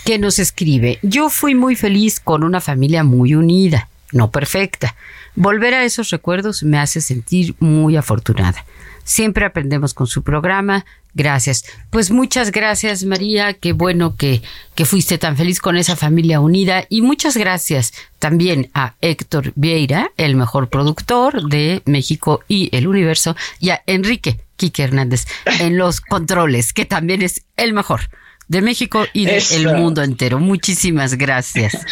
[0.05, 4.95] que nos escribe, yo fui muy feliz con una familia muy unida, no perfecta.
[5.35, 8.65] Volver a esos recuerdos me hace sentir muy afortunada.
[9.09, 10.85] Siempre aprendemos con su programa.
[11.15, 11.65] Gracias.
[11.89, 13.55] Pues muchas gracias, María.
[13.55, 14.43] Qué bueno que,
[14.75, 16.85] que fuiste tan feliz con esa familia unida.
[16.89, 23.35] Y muchas gracias también a Héctor Vieira, el mejor productor de México y el universo,
[23.59, 25.25] y a Enrique Quique Hernández
[25.59, 28.01] en los controles, que también es el mejor
[28.47, 30.37] de México y del mundo entero.
[30.37, 31.83] Muchísimas gracias.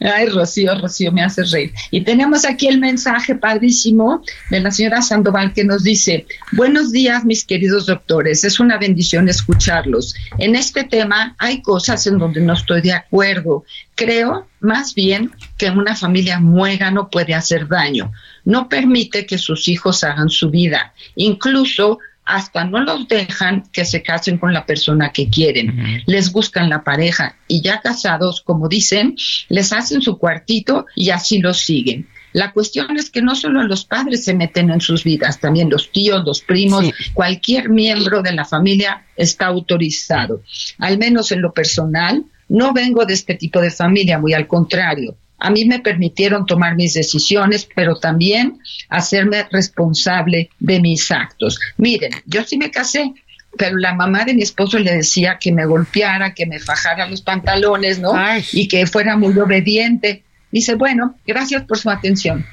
[0.00, 1.72] Ay, Rocío, Rocío, me hace reír.
[1.90, 7.24] Y tenemos aquí el mensaje padrísimo de la señora Sandoval que nos dice, buenos días,
[7.24, 10.14] mis queridos doctores, es una bendición escucharlos.
[10.38, 13.64] En este tema hay cosas en donde no estoy de acuerdo.
[13.94, 18.12] Creo más bien que una familia muega no puede hacer daño.
[18.44, 20.94] No permite que sus hijos hagan su vida.
[21.16, 26.02] Incluso hasta no los dejan que se casen con la persona que quieren.
[26.06, 29.16] Les buscan la pareja y ya casados, como dicen,
[29.48, 32.08] les hacen su cuartito y así los siguen.
[32.32, 35.92] La cuestión es que no solo los padres se meten en sus vidas, también los
[35.92, 40.42] tíos, los primos, cualquier miembro de la familia está autorizado.
[40.78, 45.16] Al menos en lo personal, no vengo de este tipo de familia, muy al contrario.
[45.42, 51.58] A mí me permitieron tomar mis decisiones, pero también hacerme responsable de mis actos.
[51.78, 53.12] Miren, yo sí me casé,
[53.58, 57.22] pero la mamá de mi esposo le decía que me golpeara, que me fajara los
[57.22, 58.12] pantalones, ¿no?
[58.52, 60.22] Y que fuera muy obediente.
[60.52, 62.46] Dice, bueno, gracias por su atención.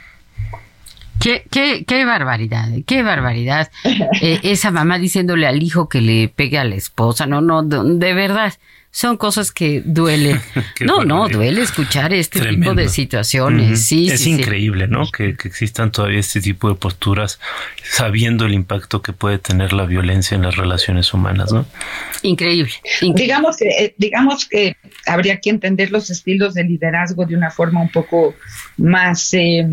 [1.19, 3.69] Qué, qué, qué barbaridad, qué barbaridad.
[4.21, 8.13] Eh, esa mamá diciéndole al hijo que le pegue a la esposa, no, no, de
[8.13, 8.54] verdad
[8.91, 10.41] son cosas que duelen.
[10.82, 13.86] no, no, duele escuchar este tipo de situaciones.
[13.86, 15.10] sí, es increíble, ¿no?
[15.10, 17.39] Que, existan todavía este tipo de posturas
[17.84, 21.65] sabiendo el impacto que puede tener la violencia en las relaciones humanas, ¿no?
[22.23, 22.73] Increíble.
[23.02, 24.75] Digamos que, eh, digamos que
[25.06, 28.36] habría que entender los estilos de liderazgo de una forma un poco
[28.78, 29.67] más eh,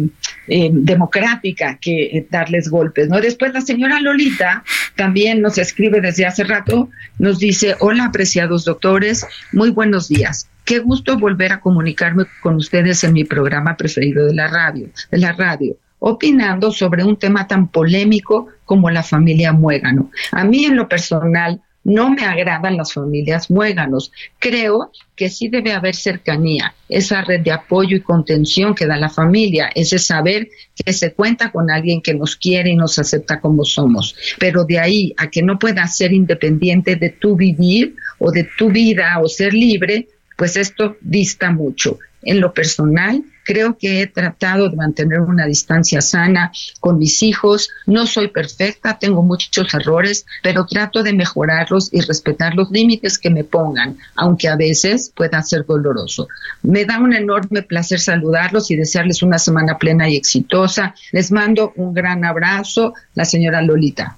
[0.48, 3.20] eh, democrática que darles golpes, ¿no?
[3.20, 4.62] Después la señora Lolita
[4.94, 9.05] también nos escribe desde hace rato, nos dice, hola apreciados doctores,
[9.52, 10.48] muy buenos días.
[10.64, 15.18] Qué gusto volver a comunicarme con ustedes en mi programa preferido de la radio, de
[15.18, 20.10] la radio opinando sobre un tema tan polémico como la familia Muégano.
[20.32, 24.10] A mí en lo personal no me agradan las familias muéganos.
[24.40, 29.08] Creo que sí debe haber cercanía, esa red de apoyo y contención que da la
[29.08, 33.64] familia, ese saber que se cuenta con alguien que nos quiere y nos acepta como
[33.64, 34.16] somos.
[34.40, 38.68] Pero de ahí a que no puedas ser independiente de tu vivir o de tu
[38.68, 41.98] vida o ser libre, pues esto dista mucho.
[42.22, 47.70] En lo personal, Creo que he tratado de mantener una distancia sana con mis hijos.
[47.86, 53.30] No soy perfecta, tengo muchos errores, pero trato de mejorarlos y respetar los límites que
[53.30, 56.26] me pongan, aunque a veces pueda ser doloroso.
[56.62, 60.96] Me da un enorme placer saludarlos y desearles una semana plena y exitosa.
[61.12, 64.16] Les mando un gran abrazo, la señora Lolita.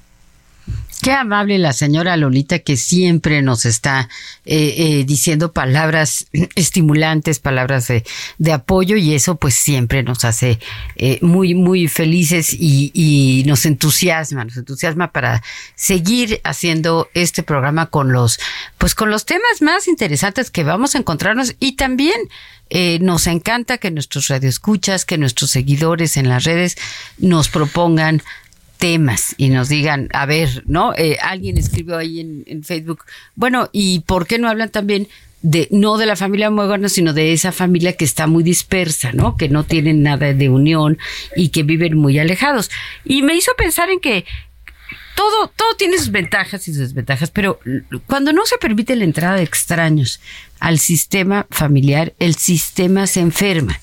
[1.00, 4.08] Qué amable la señora Lolita que siempre nos está
[4.44, 10.58] eh, eh, diciendo palabras estimulantes, palabras de, apoyo y eso pues siempre nos hace
[10.96, 15.42] eh, muy, muy felices y, y, nos entusiasma, nos entusiasma para
[15.76, 18.40] seguir haciendo este programa con los,
[18.76, 22.20] pues con los temas más interesantes que vamos a encontrarnos y también
[23.00, 26.76] nos encanta que nuestros radioescuchas, que nuestros seguidores en las redes
[27.16, 28.20] nos propongan
[28.78, 30.94] temas y nos digan, a ver, ¿no?
[30.96, 33.04] Eh, alguien escribió ahí en, Facebook,
[33.34, 35.08] bueno, ¿y por qué no hablan también
[35.42, 39.36] de, no de la familia Muegano, sino de esa familia que está muy dispersa, ¿no?
[39.36, 40.98] Que no tienen nada de unión
[41.36, 42.70] y que viven muy alejados.
[43.04, 44.24] Y me hizo pensar en que
[45.14, 47.60] todo, todo tiene sus ventajas y sus desventajas, pero
[48.06, 50.20] cuando no se permite la entrada de extraños
[50.60, 53.78] al sistema familiar, el sistema se enferma.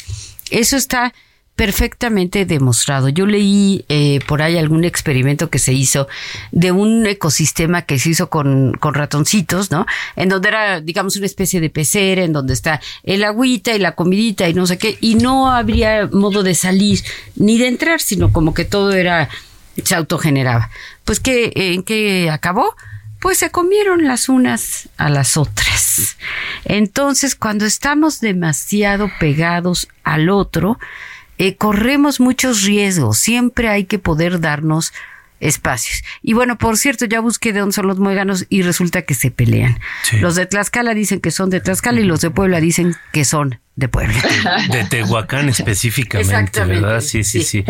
[0.50, 1.14] Eso está
[1.56, 3.08] perfectamente demostrado.
[3.10, 6.08] Yo leí eh, por ahí algún experimento que se hizo
[6.52, 9.86] de un ecosistema que se hizo con, con ratoncitos, ¿no?
[10.16, 13.96] En donde era, digamos, una especie de pecera, en donde está el agüita y la
[13.96, 17.02] comidita y no sé qué, y no habría modo de salir
[17.36, 19.30] ni de entrar, sino como que todo era,
[19.82, 20.70] se autogeneraba.
[21.06, 22.76] Pues que, ¿en qué acabó?
[23.22, 26.16] pues se comieron las unas a las otras.
[26.64, 30.78] Entonces, cuando estamos demasiado pegados al otro,
[31.38, 33.18] eh, corremos muchos riesgos.
[33.18, 34.94] Siempre hay que poder darnos
[35.40, 36.04] espacios.
[36.22, 39.32] Y bueno, por cierto, ya busqué de dónde son los muéganos y resulta que se
[39.32, 39.80] pelean.
[40.22, 43.60] Los de Tlaxcala dicen que son de Tlaxcala y los de Puebla dicen que son
[43.76, 44.22] de Puebla.
[44.72, 47.02] De Tehuacán específicamente, ¿verdad?
[47.02, 47.66] Sí, sí, sí.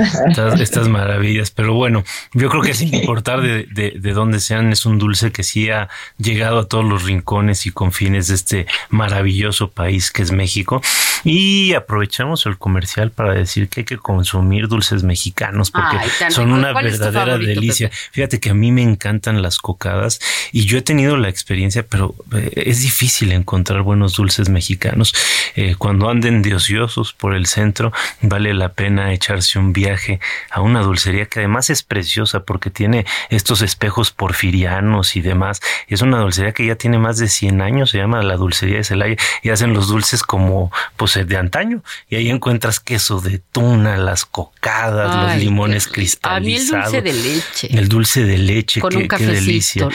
[0.59, 1.49] Estas, maravillas.
[1.49, 2.03] Pero bueno,
[2.33, 5.89] yo creo que sin importar de, de, dónde sean, es un dulce que sí ha
[6.17, 10.81] llegado a todos los rincones y confines de este maravilloso país que es México.
[11.23, 15.97] Y aprovechamos el comercial para decir que hay que consumir dulces mexicanos porque
[16.29, 17.89] son una verdadera delicia.
[18.11, 20.19] Fíjate que a mí me encantan las cocadas
[20.51, 25.15] y yo he tenido la experiencia, pero eh, es difícil encontrar buenos dulces mexicanos.
[25.55, 27.91] Eh, cuando anden de ociosos por el centro,
[28.21, 30.19] vale la pena echarse un viaje
[30.51, 35.61] a una dulcería que además es preciosa porque tiene estos espejos porfirianos y demás.
[35.87, 38.83] Es una dulcería que ya tiene más de 100 años, se llama la dulcería de
[38.83, 41.81] Celaya y hacen los dulces como pues de antaño.
[42.09, 46.93] Y ahí encuentras queso de tuna, las cocadas, los limones cristalizados.
[46.93, 47.67] el dulce de leche.
[47.71, 49.89] El dulce de leche, Con un cafecito.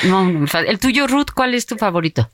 [0.67, 2.31] el tuyo, Ruth, ¿cuál es tu favorito?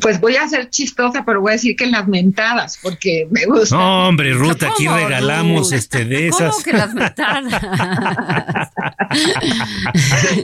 [0.00, 3.76] Pues voy a ser chistosa, pero voy a decir que las mentadas, porque me gusta.
[3.76, 6.52] No, hombre, Ruth, aquí regalamos este de esas.
[6.52, 7.44] ¿Cómo que las mentadas?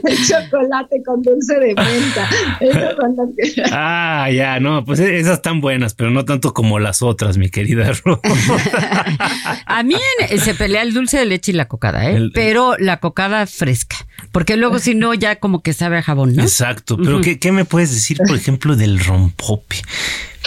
[0.03, 2.29] El chocolate con dulce de menta.
[2.59, 3.63] Esas son las que...
[3.71, 7.49] Ah, ya, no, pues e-, esas están buenas, pero no tanto como las otras, mi
[7.49, 8.19] querida Ruth.
[9.65, 9.95] a mí
[10.37, 12.29] se pelea el dulce de leche y la cocada, ¿eh?
[12.33, 13.97] pero la cocada fresca,
[14.35, 16.43] porque luego si no ya como que sabe a jabón, ¿no?
[16.43, 19.63] Exacto, pero ¿qué, ¿qué me puedes decir, por ejemplo, del rompo?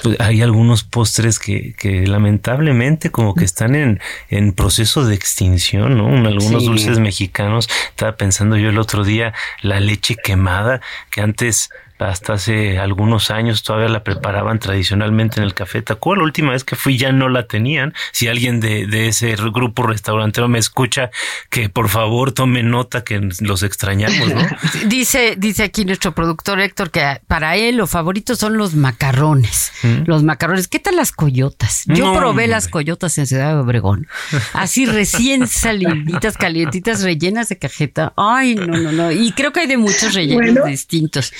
[0.02, 5.96] Pues, hay algunos postres que, que, lamentablemente como que están en, en proceso de extinción,
[5.96, 6.08] ¿no?
[6.28, 9.32] Algunos dulces mexicanos, estaba pensando yo el otro día,
[9.62, 15.54] la leche quemada, que antes hasta hace algunos años todavía la preparaban tradicionalmente en el
[15.54, 16.16] Café Tacuba.
[16.16, 17.94] La última vez que fui ya no la tenían.
[18.12, 21.10] Si alguien de, de, ese grupo restaurantero me escucha,
[21.50, 24.40] que por favor tome nota que los extrañamos, ¿no?
[24.86, 29.72] dice, dice aquí nuestro productor Héctor que para él los favoritos son los macarrones.
[29.82, 30.02] ¿Mm?
[30.06, 30.68] Los macarrones.
[30.68, 31.84] ¿Qué tal las coyotas?
[31.86, 34.06] Yo probé las coyotas en Ciudad de Obregón.
[34.52, 38.12] Así recién saliditas, calientitas, rellenas de cajeta.
[38.16, 39.12] Ay, no, no, no.
[39.12, 41.32] Y creo que hay de muchos rellenos distintos.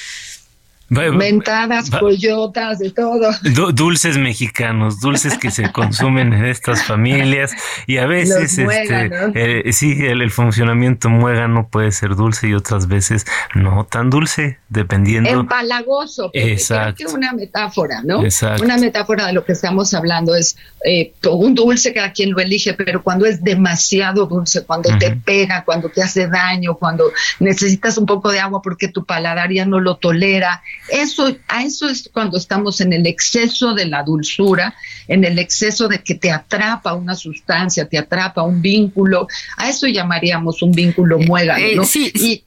[0.90, 3.30] Mentadas, coyotas, de todo.
[3.72, 7.52] dulces mexicanos, dulces que se consumen en estas familias
[7.86, 13.26] y a veces, este, eh, sí, el, funcionamiento muégano puede ser dulce y otras veces
[13.54, 15.28] no tan dulce, dependiendo.
[15.30, 16.30] Empalagoso.
[16.32, 17.04] Exacto.
[17.04, 18.24] Que una metáfora, ¿no?
[18.24, 18.64] Exacto.
[18.64, 22.72] Una metáfora de lo que estamos hablando es eh, un dulce cada quien lo elige,
[22.72, 28.06] pero cuando es demasiado dulce, cuando te pega, cuando te hace daño, cuando necesitas un
[28.06, 32.38] poco de agua porque tu paladar ya no lo tolera eso, a eso es cuando
[32.38, 34.74] estamos en el exceso de la dulzura,
[35.06, 39.28] en el exceso de que te atrapa una sustancia, te atrapa un vínculo.
[39.56, 42.44] A eso llamaríamos un vínculo eh, muégano, eh, sí, sí,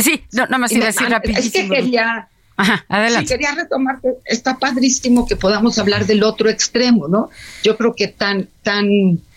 [0.00, 1.46] sí, no, nada más iba a decir rapidísimo.
[1.46, 2.28] Es que quería...
[2.60, 3.28] Ajá, adelante.
[3.28, 7.30] Sí, quería retomar que está padrísimo que podamos hablar del otro extremo, ¿no?
[7.62, 8.88] Yo creo que tan, tan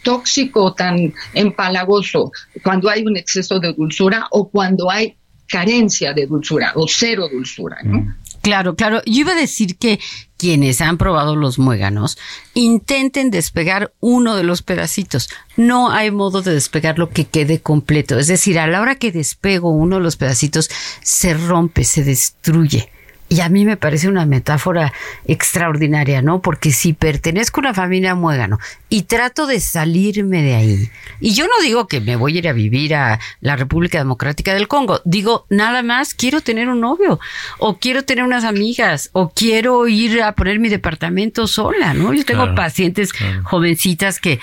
[0.01, 2.31] tóxico, tan empalagoso,
[2.63, 5.17] cuando hay un exceso de dulzura o cuando hay
[5.51, 7.99] carencia de dulzura o cero dulzura, ¿no?
[7.99, 8.15] Mm.
[8.41, 9.01] Claro, claro.
[9.05, 9.99] Yo iba a decir que
[10.37, 12.17] quienes han probado los muéganos
[12.55, 15.29] intenten despegar uno de los pedacitos.
[15.57, 18.17] No hay modo de despegarlo que quede completo.
[18.17, 20.71] Es decir, a la hora que despego uno de los pedacitos,
[21.03, 22.89] se rompe, se destruye.
[23.31, 24.91] Y a mí me parece una metáfora
[25.25, 26.41] extraordinaria, ¿no?
[26.41, 28.59] Porque si pertenezco a una familia muégano
[28.89, 30.89] y trato de salirme de ahí,
[31.21, 34.53] y yo no digo que me voy a ir a vivir a la República Democrática
[34.53, 37.21] del Congo, digo nada más quiero tener un novio,
[37.57, 42.13] o quiero tener unas amigas, o quiero ir a poner mi departamento sola, ¿no?
[42.13, 43.13] Yo tengo pacientes
[43.43, 44.41] jovencitas que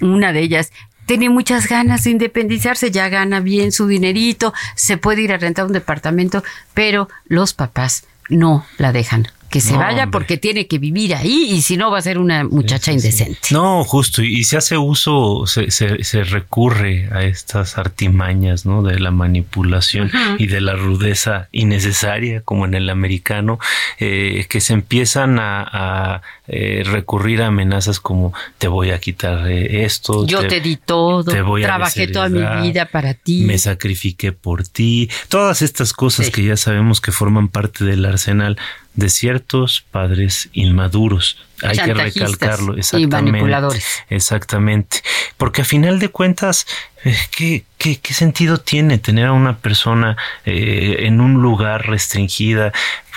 [0.00, 0.70] una de ellas
[1.06, 5.64] tiene muchas ganas de independizarse, ya gana bien su dinerito, se puede ir a rentar
[5.64, 9.28] un departamento, pero los papás no la dejan.
[9.50, 12.44] Que se vaya porque tiene que vivir ahí y si no va a ser una
[12.44, 13.38] muchacha indecente.
[13.50, 18.82] No, justo, y, se hace uso, se, se, recurre a estas artimañas, ¿no?
[18.82, 23.58] De la manipulación y de la rudeza innecesaria, como en el americano,
[23.98, 29.84] eh, que se empiezan a, eh, recurrir a amenazas como te voy a quitar eh,
[29.84, 30.26] esto.
[30.26, 31.30] Yo te, di todo,
[31.60, 33.44] trabajé toda mi vida para ti.
[33.44, 35.10] Me sacrifiqué por ti.
[35.28, 38.56] Todas estas cosas que ya sabemos que forman parte del arsenal
[38.94, 41.36] de ciertos padres inmaduros.
[41.62, 43.28] Hay que recalcarlo, exactamente.
[43.28, 44.02] Y manipuladores.
[44.10, 45.02] Exactamente.
[45.36, 46.66] Porque a final de cuentas,
[47.04, 52.72] eh, ¿qué, qué, qué sentido tiene tener a una persona eh, en un lugar restringida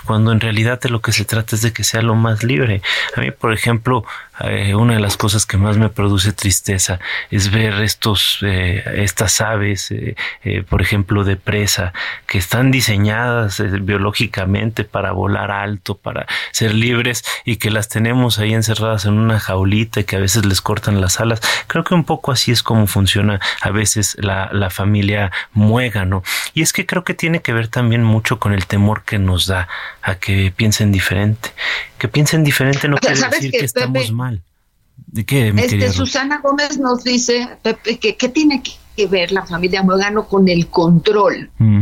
[0.06, 2.82] cuando en realidad de lo que se trata es de que sea lo más libre?
[3.16, 4.06] A mí, por ejemplo,
[4.46, 9.42] eh, una de las cosas que más me produce tristeza es ver estos, eh, estas
[9.42, 10.16] aves, eh,
[10.70, 11.94] por ejemplo, de presa,
[12.28, 18.54] que están diseñadas biológicamente para volar alto, para ser libres y que las tenemos ahí
[18.54, 21.42] encerradas en una jaulita y que a veces les cortan las alas.
[21.68, 26.24] Creo que un poco así es como funciona a veces la, la familia muégano.
[26.54, 29.48] Y es que creo que tiene que ver también mucho con el temor que nos
[29.48, 29.68] da
[30.02, 31.52] a que piensen diferente.
[32.02, 34.42] Que piensen diferente no quiere decir que, estamos mal.
[35.06, 40.28] ¿De qué, este, Susana Gómez nos dice, Pepe, que tiene que ver la familia Mogano
[40.28, 41.52] con el control.
[41.60, 41.82] Mm.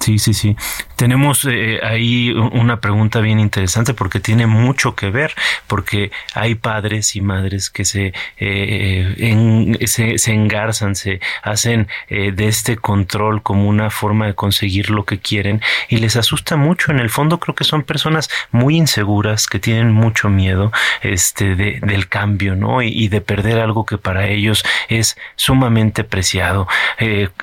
[0.00, 0.56] Sí, sí, sí.
[0.96, 5.34] Tenemos eh, ahí una pregunta bien interesante porque tiene mucho que ver,
[5.66, 12.48] porque hay padres y madres que se, eh, se, se, engarzan, se hacen eh, de
[12.48, 16.92] este control como una forma de conseguir lo que quieren y les asusta mucho.
[16.92, 20.72] En el fondo creo que son personas muy inseguras, que tienen mucho miedo
[21.02, 22.80] este, de, del cambio, ¿no?
[22.80, 26.68] Y, y, de perder algo que para ellos es sumamente preciado.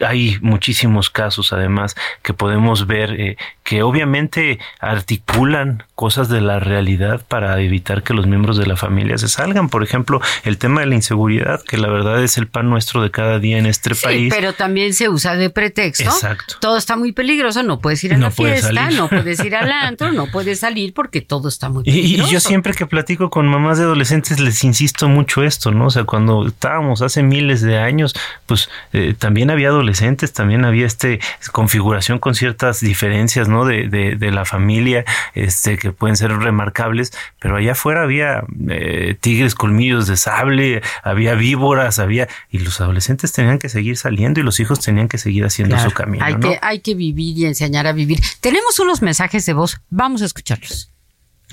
[0.02, 2.47] hay muchísimos casos, además, que podemos
[2.88, 8.66] ver eh, que obviamente articulan cosas de la realidad para evitar que los miembros de
[8.66, 9.70] la familia se salgan.
[9.70, 13.12] Por ejemplo, el tema de la inseguridad, que la verdad es el pan nuestro de
[13.12, 14.34] cada día en este sí, país.
[14.34, 16.06] Pero también se usa de pretexto.
[16.06, 16.56] Exacto.
[16.62, 20.12] Todo está muy peligroso, no puedes ir a la fiesta, no puedes ir al antro,
[20.12, 22.30] no puedes salir porque todo está muy peligroso.
[22.30, 25.88] Y, yo siempre que platico con mamás de adolescentes les insisto mucho esto, ¿no?
[25.88, 30.86] O sea, cuando estábamos hace miles de años, pues eh, también había adolescentes, también había
[30.86, 31.20] este
[31.52, 33.66] configuración con ciertas diferencias, ¿no?
[33.66, 39.56] De, de, la familia, este, que pueden ser remarcables, pero allá afuera había eh, tigres
[39.56, 44.60] colmillos de sable, había víboras, había, y los adolescentes tenían que seguir saliendo y los
[44.60, 46.24] hijos tenían que seguir haciendo su camino.
[46.24, 48.20] Hay, que, hay que vivir y enseñar a vivir.
[48.42, 50.92] Tenemos unos mensajes de voz, vamos a escucharlos.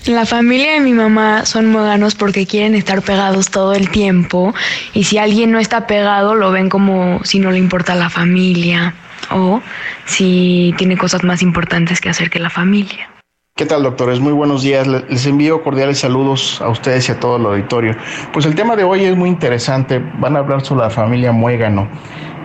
[0.06, 4.52] La familia de mi mamá son modanos porque quieren estar pegados todo el tiempo
[4.92, 8.94] y si alguien no está pegado lo ven como si no le importa la familia
[9.30, 9.60] o
[10.06, 13.10] si tiene cosas más importantes que hacer que la familia.
[13.56, 14.18] ¿Qué tal, doctores?
[14.18, 14.84] Muy buenos días.
[14.86, 17.94] Les envío cordiales saludos a ustedes y a todo el auditorio.
[18.32, 20.02] Pues el tema de hoy es muy interesante.
[20.18, 21.88] Van a hablar sobre la familia Muégano.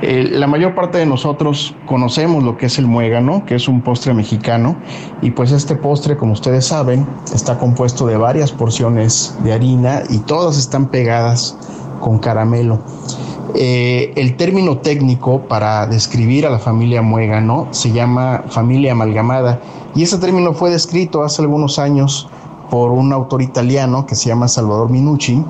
[0.02, 3.82] Eh, la mayor parte de nosotros conocemos lo que es el muégano, que es un
[3.82, 4.78] postre mexicano,
[5.22, 10.20] y pues este postre, como ustedes saben, está compuesto de varias porciones de harina y
[10.20, 11.58] todas están pegadas
[12.00, 12.80] con caramelo.
[13.56, 19.60] Eh, el término técnico para describir a la familia muégano se llama familia amalgamada
[19.96, 22.28] y ese término fue descrito hace algunos años
[22.70, 25.44] por un autor italiano que se llama Salvador Minucci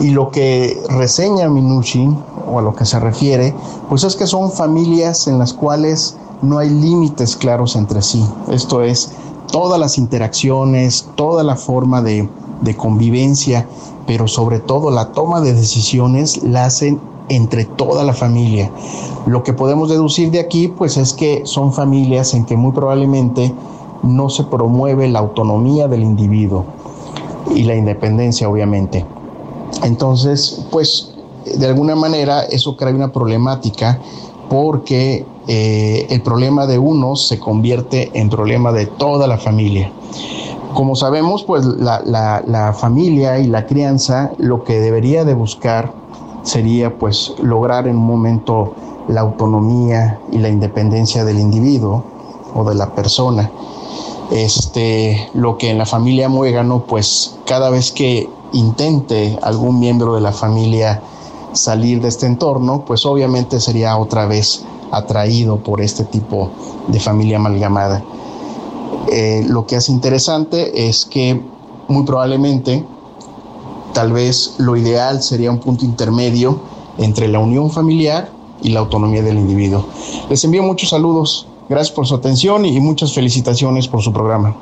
[0.00, 2.08] y lo que reseña Minucci
[2.50, 3.54] o a lo que se refiere
[3.88, 8.82] pues es que son familias en las cuales no hay límites claros entre sí esto
[8.82, 9.12] es
[9.52, 12.28] todas las interacciones toda la forma de,
[12.62, 13.66] de convivencia
[14.06, 18.70] pero sobre todo la toma de decisiones la hacen entre toda la familia.
[19.26, 23.52] Lo que podemos deducir de aquí, pues es que son familias en que muy probablemente
[24.02, 26.64] no se promueve la autonomía del individuo
[27.54, 29.04] y la independencia, obviamente.
[29.82, 31.12] Entonces, pues
[31.44, 34.00] de alguna manera eso crea una problemática
[34.48, 39.90] porque eh, el problema de uno se convierte en problema de toda la familia.
[40.76, 45.90] Como sabemos, pues la, familia y la crianza lo que debería de buscar
[46.42, 48.74] sería pues lograr en un momento
[49.08, 52.04] la autonomía y la independencia del individuo
[52.54, 53.50] o de la persona.
[54.30, 60.20] Este, lo que en la familia Muégano, pues cada vez que intente algún miembro de
[60.20, 61.00] la familia
[61.54, 66.50] salir de este entorno, pues obviamente sería otra vez atraído por este tipo
[66.88, 68.02] de familia amalgamada.
[69.10, 71.40] Eh, lo que hace interesante es que
[71.88, 72.84] muy probablemente
[73.94, 76.60] tal vez lo ideal sería un punto intermedio
[76.98, 78.30] entre la unión familiar
[78.62, 79.88] y la autonomía del individuo.
[80.28, 84.56] Les envío muchos saludos, gracias por su atención y muchas felicitaciones por su programa.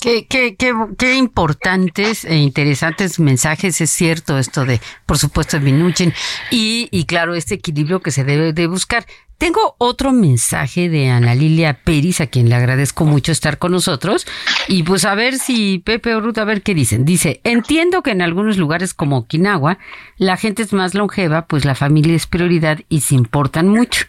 [0.00, 5.64] Qué, qué, qué, qué, importantes e interesantes mensajes, es cierto esto de, por supuesto, de
[5.64, 6.12] Minuchin
[6.50, 9.06] y, y claro, este equilibrio que se debe de buscar.
[9.42, 14.24] Tengo otro mensaje de Ana Lilia Peris, a quien le agradezco mucho estar con nosotros.
[14.68, 17.04] Y pues a ver si Pepe o Ruth, a ver qué dicen.
[17.04, 19.78] Dice, entiendo que en algunos lugares como Okinawa,
[20.16, 24.06] la gente es más longeva, pues la familia es prioridad y se importan mucho.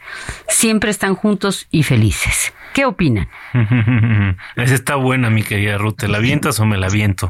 [0.48, 2.54] Siempre están juntos y felices.
[2.76, 3.28] ¿Qué opinan?
[4.56, 5.96] Esa está buena, mi querida Ruth.
[5.98, 7.28] ¿Te la avientas o me la viento?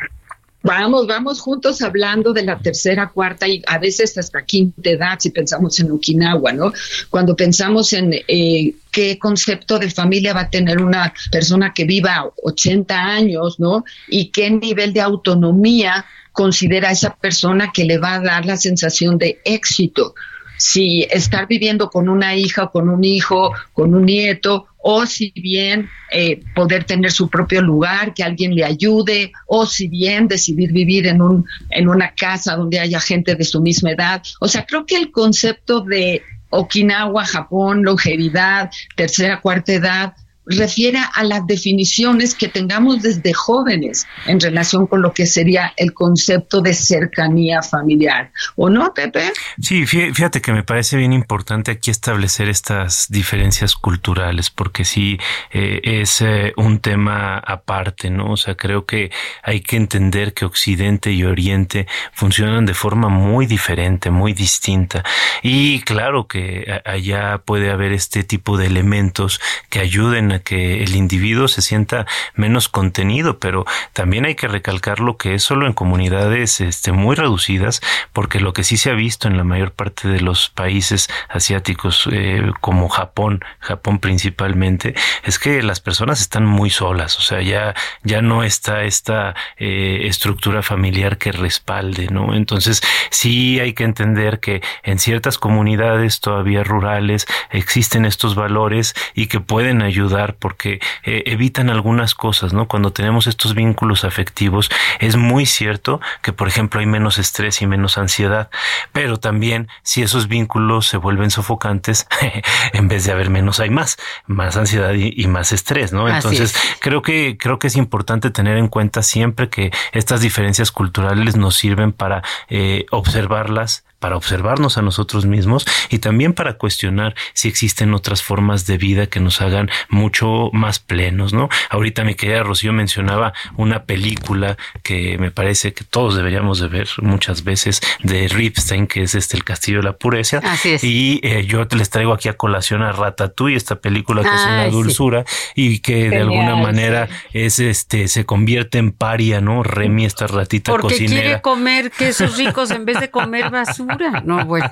[0.65, 5.29] Vamos, vamos juntos hablando de la tercera, cuarta y a veces hasta quinta edad, si
[5.29, 6.71] pensamos en Okinawa, ¿no?
[7.09, 12.31] Cuando pensamos en eh, qué concepto de familia va a tener una persona que viva
[12.41, 13.83] 80 años, ¿no?
[14.07, 19.17] Y qué nivel de autonomía considera esa persona que le va a dar la sensación
[19.17, 20.15] de éxito
[20.57, 25.89] si estar viviendo con una hija, con un hijo, con un nieto, o si bien
[26.11, 31.07] eh, poder tener su propio lugar, que alguien le ayude, o si bien decidir vivir
[31.07, 34.21] en, un, en una casa donde haya gente de su misma edad.
[34.41, 40.13] O sea, creo que el concepto de Okinawa, Japón, longevidad, tercera, cuarta edad,
[40.45, 45.93] refiere a las definiciones que tengamos desde jóvenes en relación con lo que sería el
[45.93, 48.31] concepto de cercanía familiar.
[48.55, 49.31] ¿O no, Pepe?
[49.61, 55.17] Sí, fíjate que me parece bien importante aquí establecer estas diferencias culturales, porque sí
[55.51, 58.31] eh, es eh, un tema aparte, ¿no?
[58.31, 59.11] O sea, creo que
[59.43, 65.03] hay que entender que Occidente y Oriente funcionan de forma muy diferente, muy distinta.
[65.41, 69.39] Y claro que allá puede haber este tipo de elementos
[69.69, 72.05] que ayuden que el individuo se sienta
[72.35, 77.15] menos contenido, pero también hay que recalcar lo que es solo en comunidades este, muy
[77.15, 77.81] reducidas,
[78.13, 82.07] porque lo que sí se ha visto en la mayor parte de los países asiáticos,
[82.11, 87.75] eh, como Japón, Japón principalmente, es que las personas están muy solas, o sea, ya,
[88.03, 92.33] ya no está esta eh, estructura familiar que respalde, ¿no?
[92.35, 99.27] Entonces, sí hay que entender que en ciertas comunidades todavía rurales existen estos valores y
[99.27, 102.67] que pueden ayudar porque eh, evitan algunas cosas, ¿no?
[102.67, 107.67] Cuando tenemos estos vínculos afectivos, es muy cierto que, por ejemplo, hay menos estrés y
[107.67, 108.49] menos ansiedad,
[108.91, 112.07] pero también si esos vínculos se vuelven sofocantes,
[112.73, 116.07] en vez de haber menos hay más, más ansiedad y, más estrés, ¿no?
[116.07, 121.35] Entonces, creo que, creo que es importante tener en cuenta siempre que estas diferencias culturales
[121.35, 127.47] nos sirven para eh, observarlas, para observarnos a nosotros mismos y también para cuestionar si
[127.47, 131.47] existen otras formas de vida que nos hagan mucho más plenos, ¿no?
[131.69, 136.89] Ahorita mi querida Rocío mencionaba una película que me parece que todos deberíamos de ver
[136.97, 140.41] muchas veces de Ripstein, que es este El Castillo de la Pureza.
[140.43, 140.83] Así es.
[140.83, 144.67] Y eh, yo les traigo aquí a colación a Ratatouille, esta película que es una
[144.67, 145.23] dulzura
[145.55, 149.63] y que de alguna manera es este se convierte en paria, ¿no?
[149.63, 151.21] Remy, esta ratita Porque cocinera.
[151.21, 153.92] quiere comer quesos ricos en vez de comer basura.
[154.23, 154.71] No, bueno.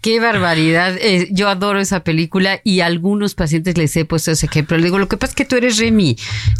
[0.00, 0.96] Qué barbaridad.
[1.00, 4.76] Eh, yo adoro esa película y a algunos pacientes les he puesto ese ejemplo.
[4.76, 6.16] Le digo, lo que pasa es que tú eres Remy.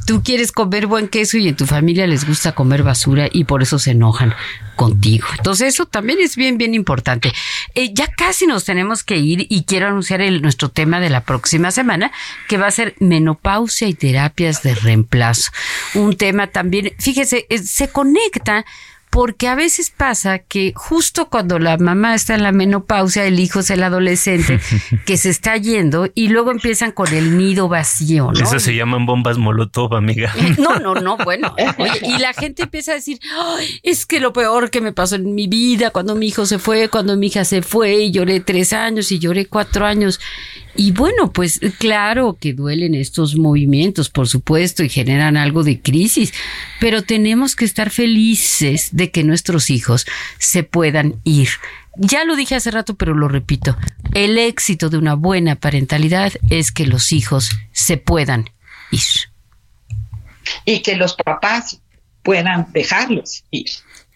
[0.07, 3.63] Tú quieres comer buen queso y en tu familia les gusta comer basura y por
[3.63, 4.35] eso se enojan
[4.75, 5.27] contigo.
[5.37, 7.33] Entonces eso también es bien, bien importante.
[7.75, 11.71] Eh, ya casi nos tenemos que ir y quiero anunciar nuestro tema de la próxima
[11.71, 12.11] semana,
[12.49, 15.53] que va a ser menopausia y terapias de reemplazo.
[15.95, 18.65] Un tema también, fíjese, eh, se conecta
[19.11, 23.61] porque a veces pasa que justo cuando la mamá está en la menopausia, el hijo
[23.61, 24.61] es el adolescente
[25.07, 28.31] que se está yendo y luego empiezan con el nido vacío.
[28.33, 28.41] ¿no?
[28.41, 30.33] Esas se llaman bombas molotov, amiga.
[30.59, 31.55] No, no, no, bueno.
[31.79, 33.19] Oye, y la gente empieza a decir,
[33.83, 36.89] es que lo peor que me pasó en mi vida, cuando mi hijo se fue,
[36.89, 40.21] cuando mi hija se fue, y lloré tres años y lloré cuatro años.
[40.77, 46.33] Y bueno, pues claro que duelen estos movimientos, por supuesto, y generan algo de crisis,
[46.79, 50.07] pero tenemos que estar felices de que nuestros hijos
[50.39, 51.49] se puedan ir.
[51.97, 53.77] Ya lo dije hace rato, pero lo repito.
[54.15, 58.51] El éxito de una buena parentalidad es que los hijos se puedan
[58.91, 59.01] ir.
[60.65, 61.81] Y que los papás
[62.23, 63.69] puedan dejarlos ir.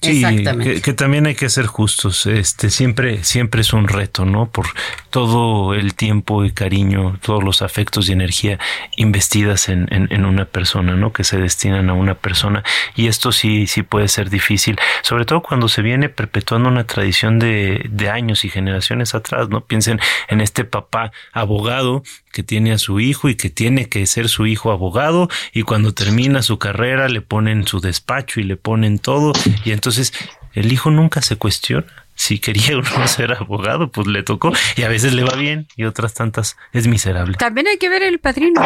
[0.02, 0.24] Sí,
[0.62, 2.26] que, que, también hay que ser justos.
[2.26, 4.50] Este siempre, siempre es un reto, ¿no?
[4.50, 4.66] Por
[5.10, 8.58] todo el tiempo y cariño, todos los afectos y energía
[8.96, 11.12] investidas en, en, en, una persona, ¿no?
[11.12, 12.64] Que se destinan a una persona.
[12.96, 17.38] Y esto sí, sí puede ser difícil, sobre todo cuando se viene perpetuando una tradición
[17.38, 19.60] de, de años y generaciones atrás, ¿no?
[19.64, 24.28] Piensen en este papá abogado que tiene a su hijo y que tiene que ser
[24.28, 28.98] su hijo abogado y cuando termina su carrera le ponen su despacho y le ponen
[28.98, 29.32] todo
[29.64, 30.12] y entonces
[30.54, 34.88] el hijo nunca se cuestiona si quería uno ser abogado, pues le tocó y a
[34.88, 37.36] veces le va bien y otras tantas es miserable.
[37.38, 38.60] También hay que ver el padrino.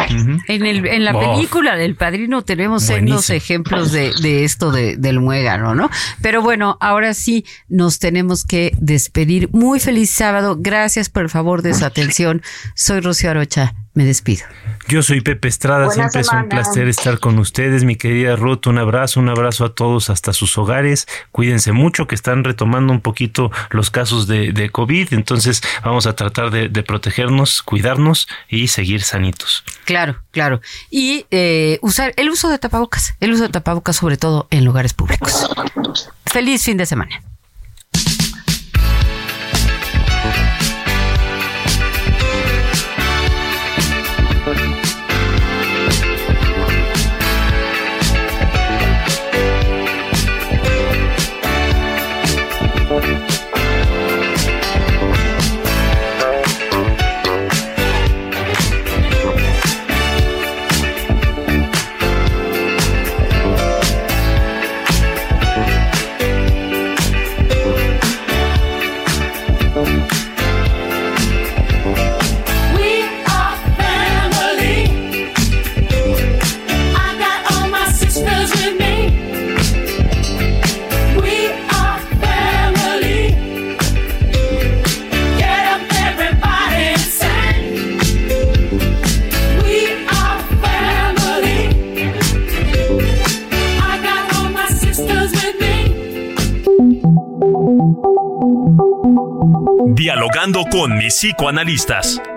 [0.47, 5.19] en, el, en la película del padrino tenemos unos ejemplos de, de esto de, del
[5.19, 5.89] muégano, ¿no?
[6.21, 9.49] Pero bueno, ahora sí nos tenemos que despedir.
[9.51, 10.57] Muy feliz sábado.
[10.59, 12.41] Gracias por el favor de su atención.
[12.75, 14.45] Soy Rocío Arocha me despido.
[14.87, 18.77] Yo soy Pepe Estrada, siempre es un placer estar con ustedes, mi querida Ruth, un
[18.77, 23.51] abrazo, un abrazo a todos hasta sus hogares, cuídense mucho que están retomando un poquito
[23.71, 29.63] los casos de, de COVID, entonces vamos a tratar de, protegernos, cuidarnos y seguir sanitos.
[29.85, 30.61] Claro, claro.
[30.91, 34.93] Y eh, usar el uso de tapabocas, el uso de tapabocas sobre todo en lugares
[34.93, 35.49] públicos.
[36.27, 37.23] Feliz fin de semana.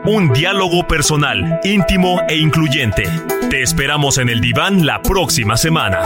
[0.07, 3.03] Un diálogo personal, íntimo e incluyente.
[3.51, 6.03] Te esperamos en el diván la próxima semana.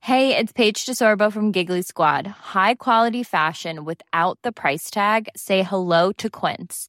[0.00, 2.26] Hey, it's Paige DeSorbo from Giggly Squad.
[2.26, 5.28] High quality fashion without the price tag.
[5.36, 6.88] Say hello to Quince.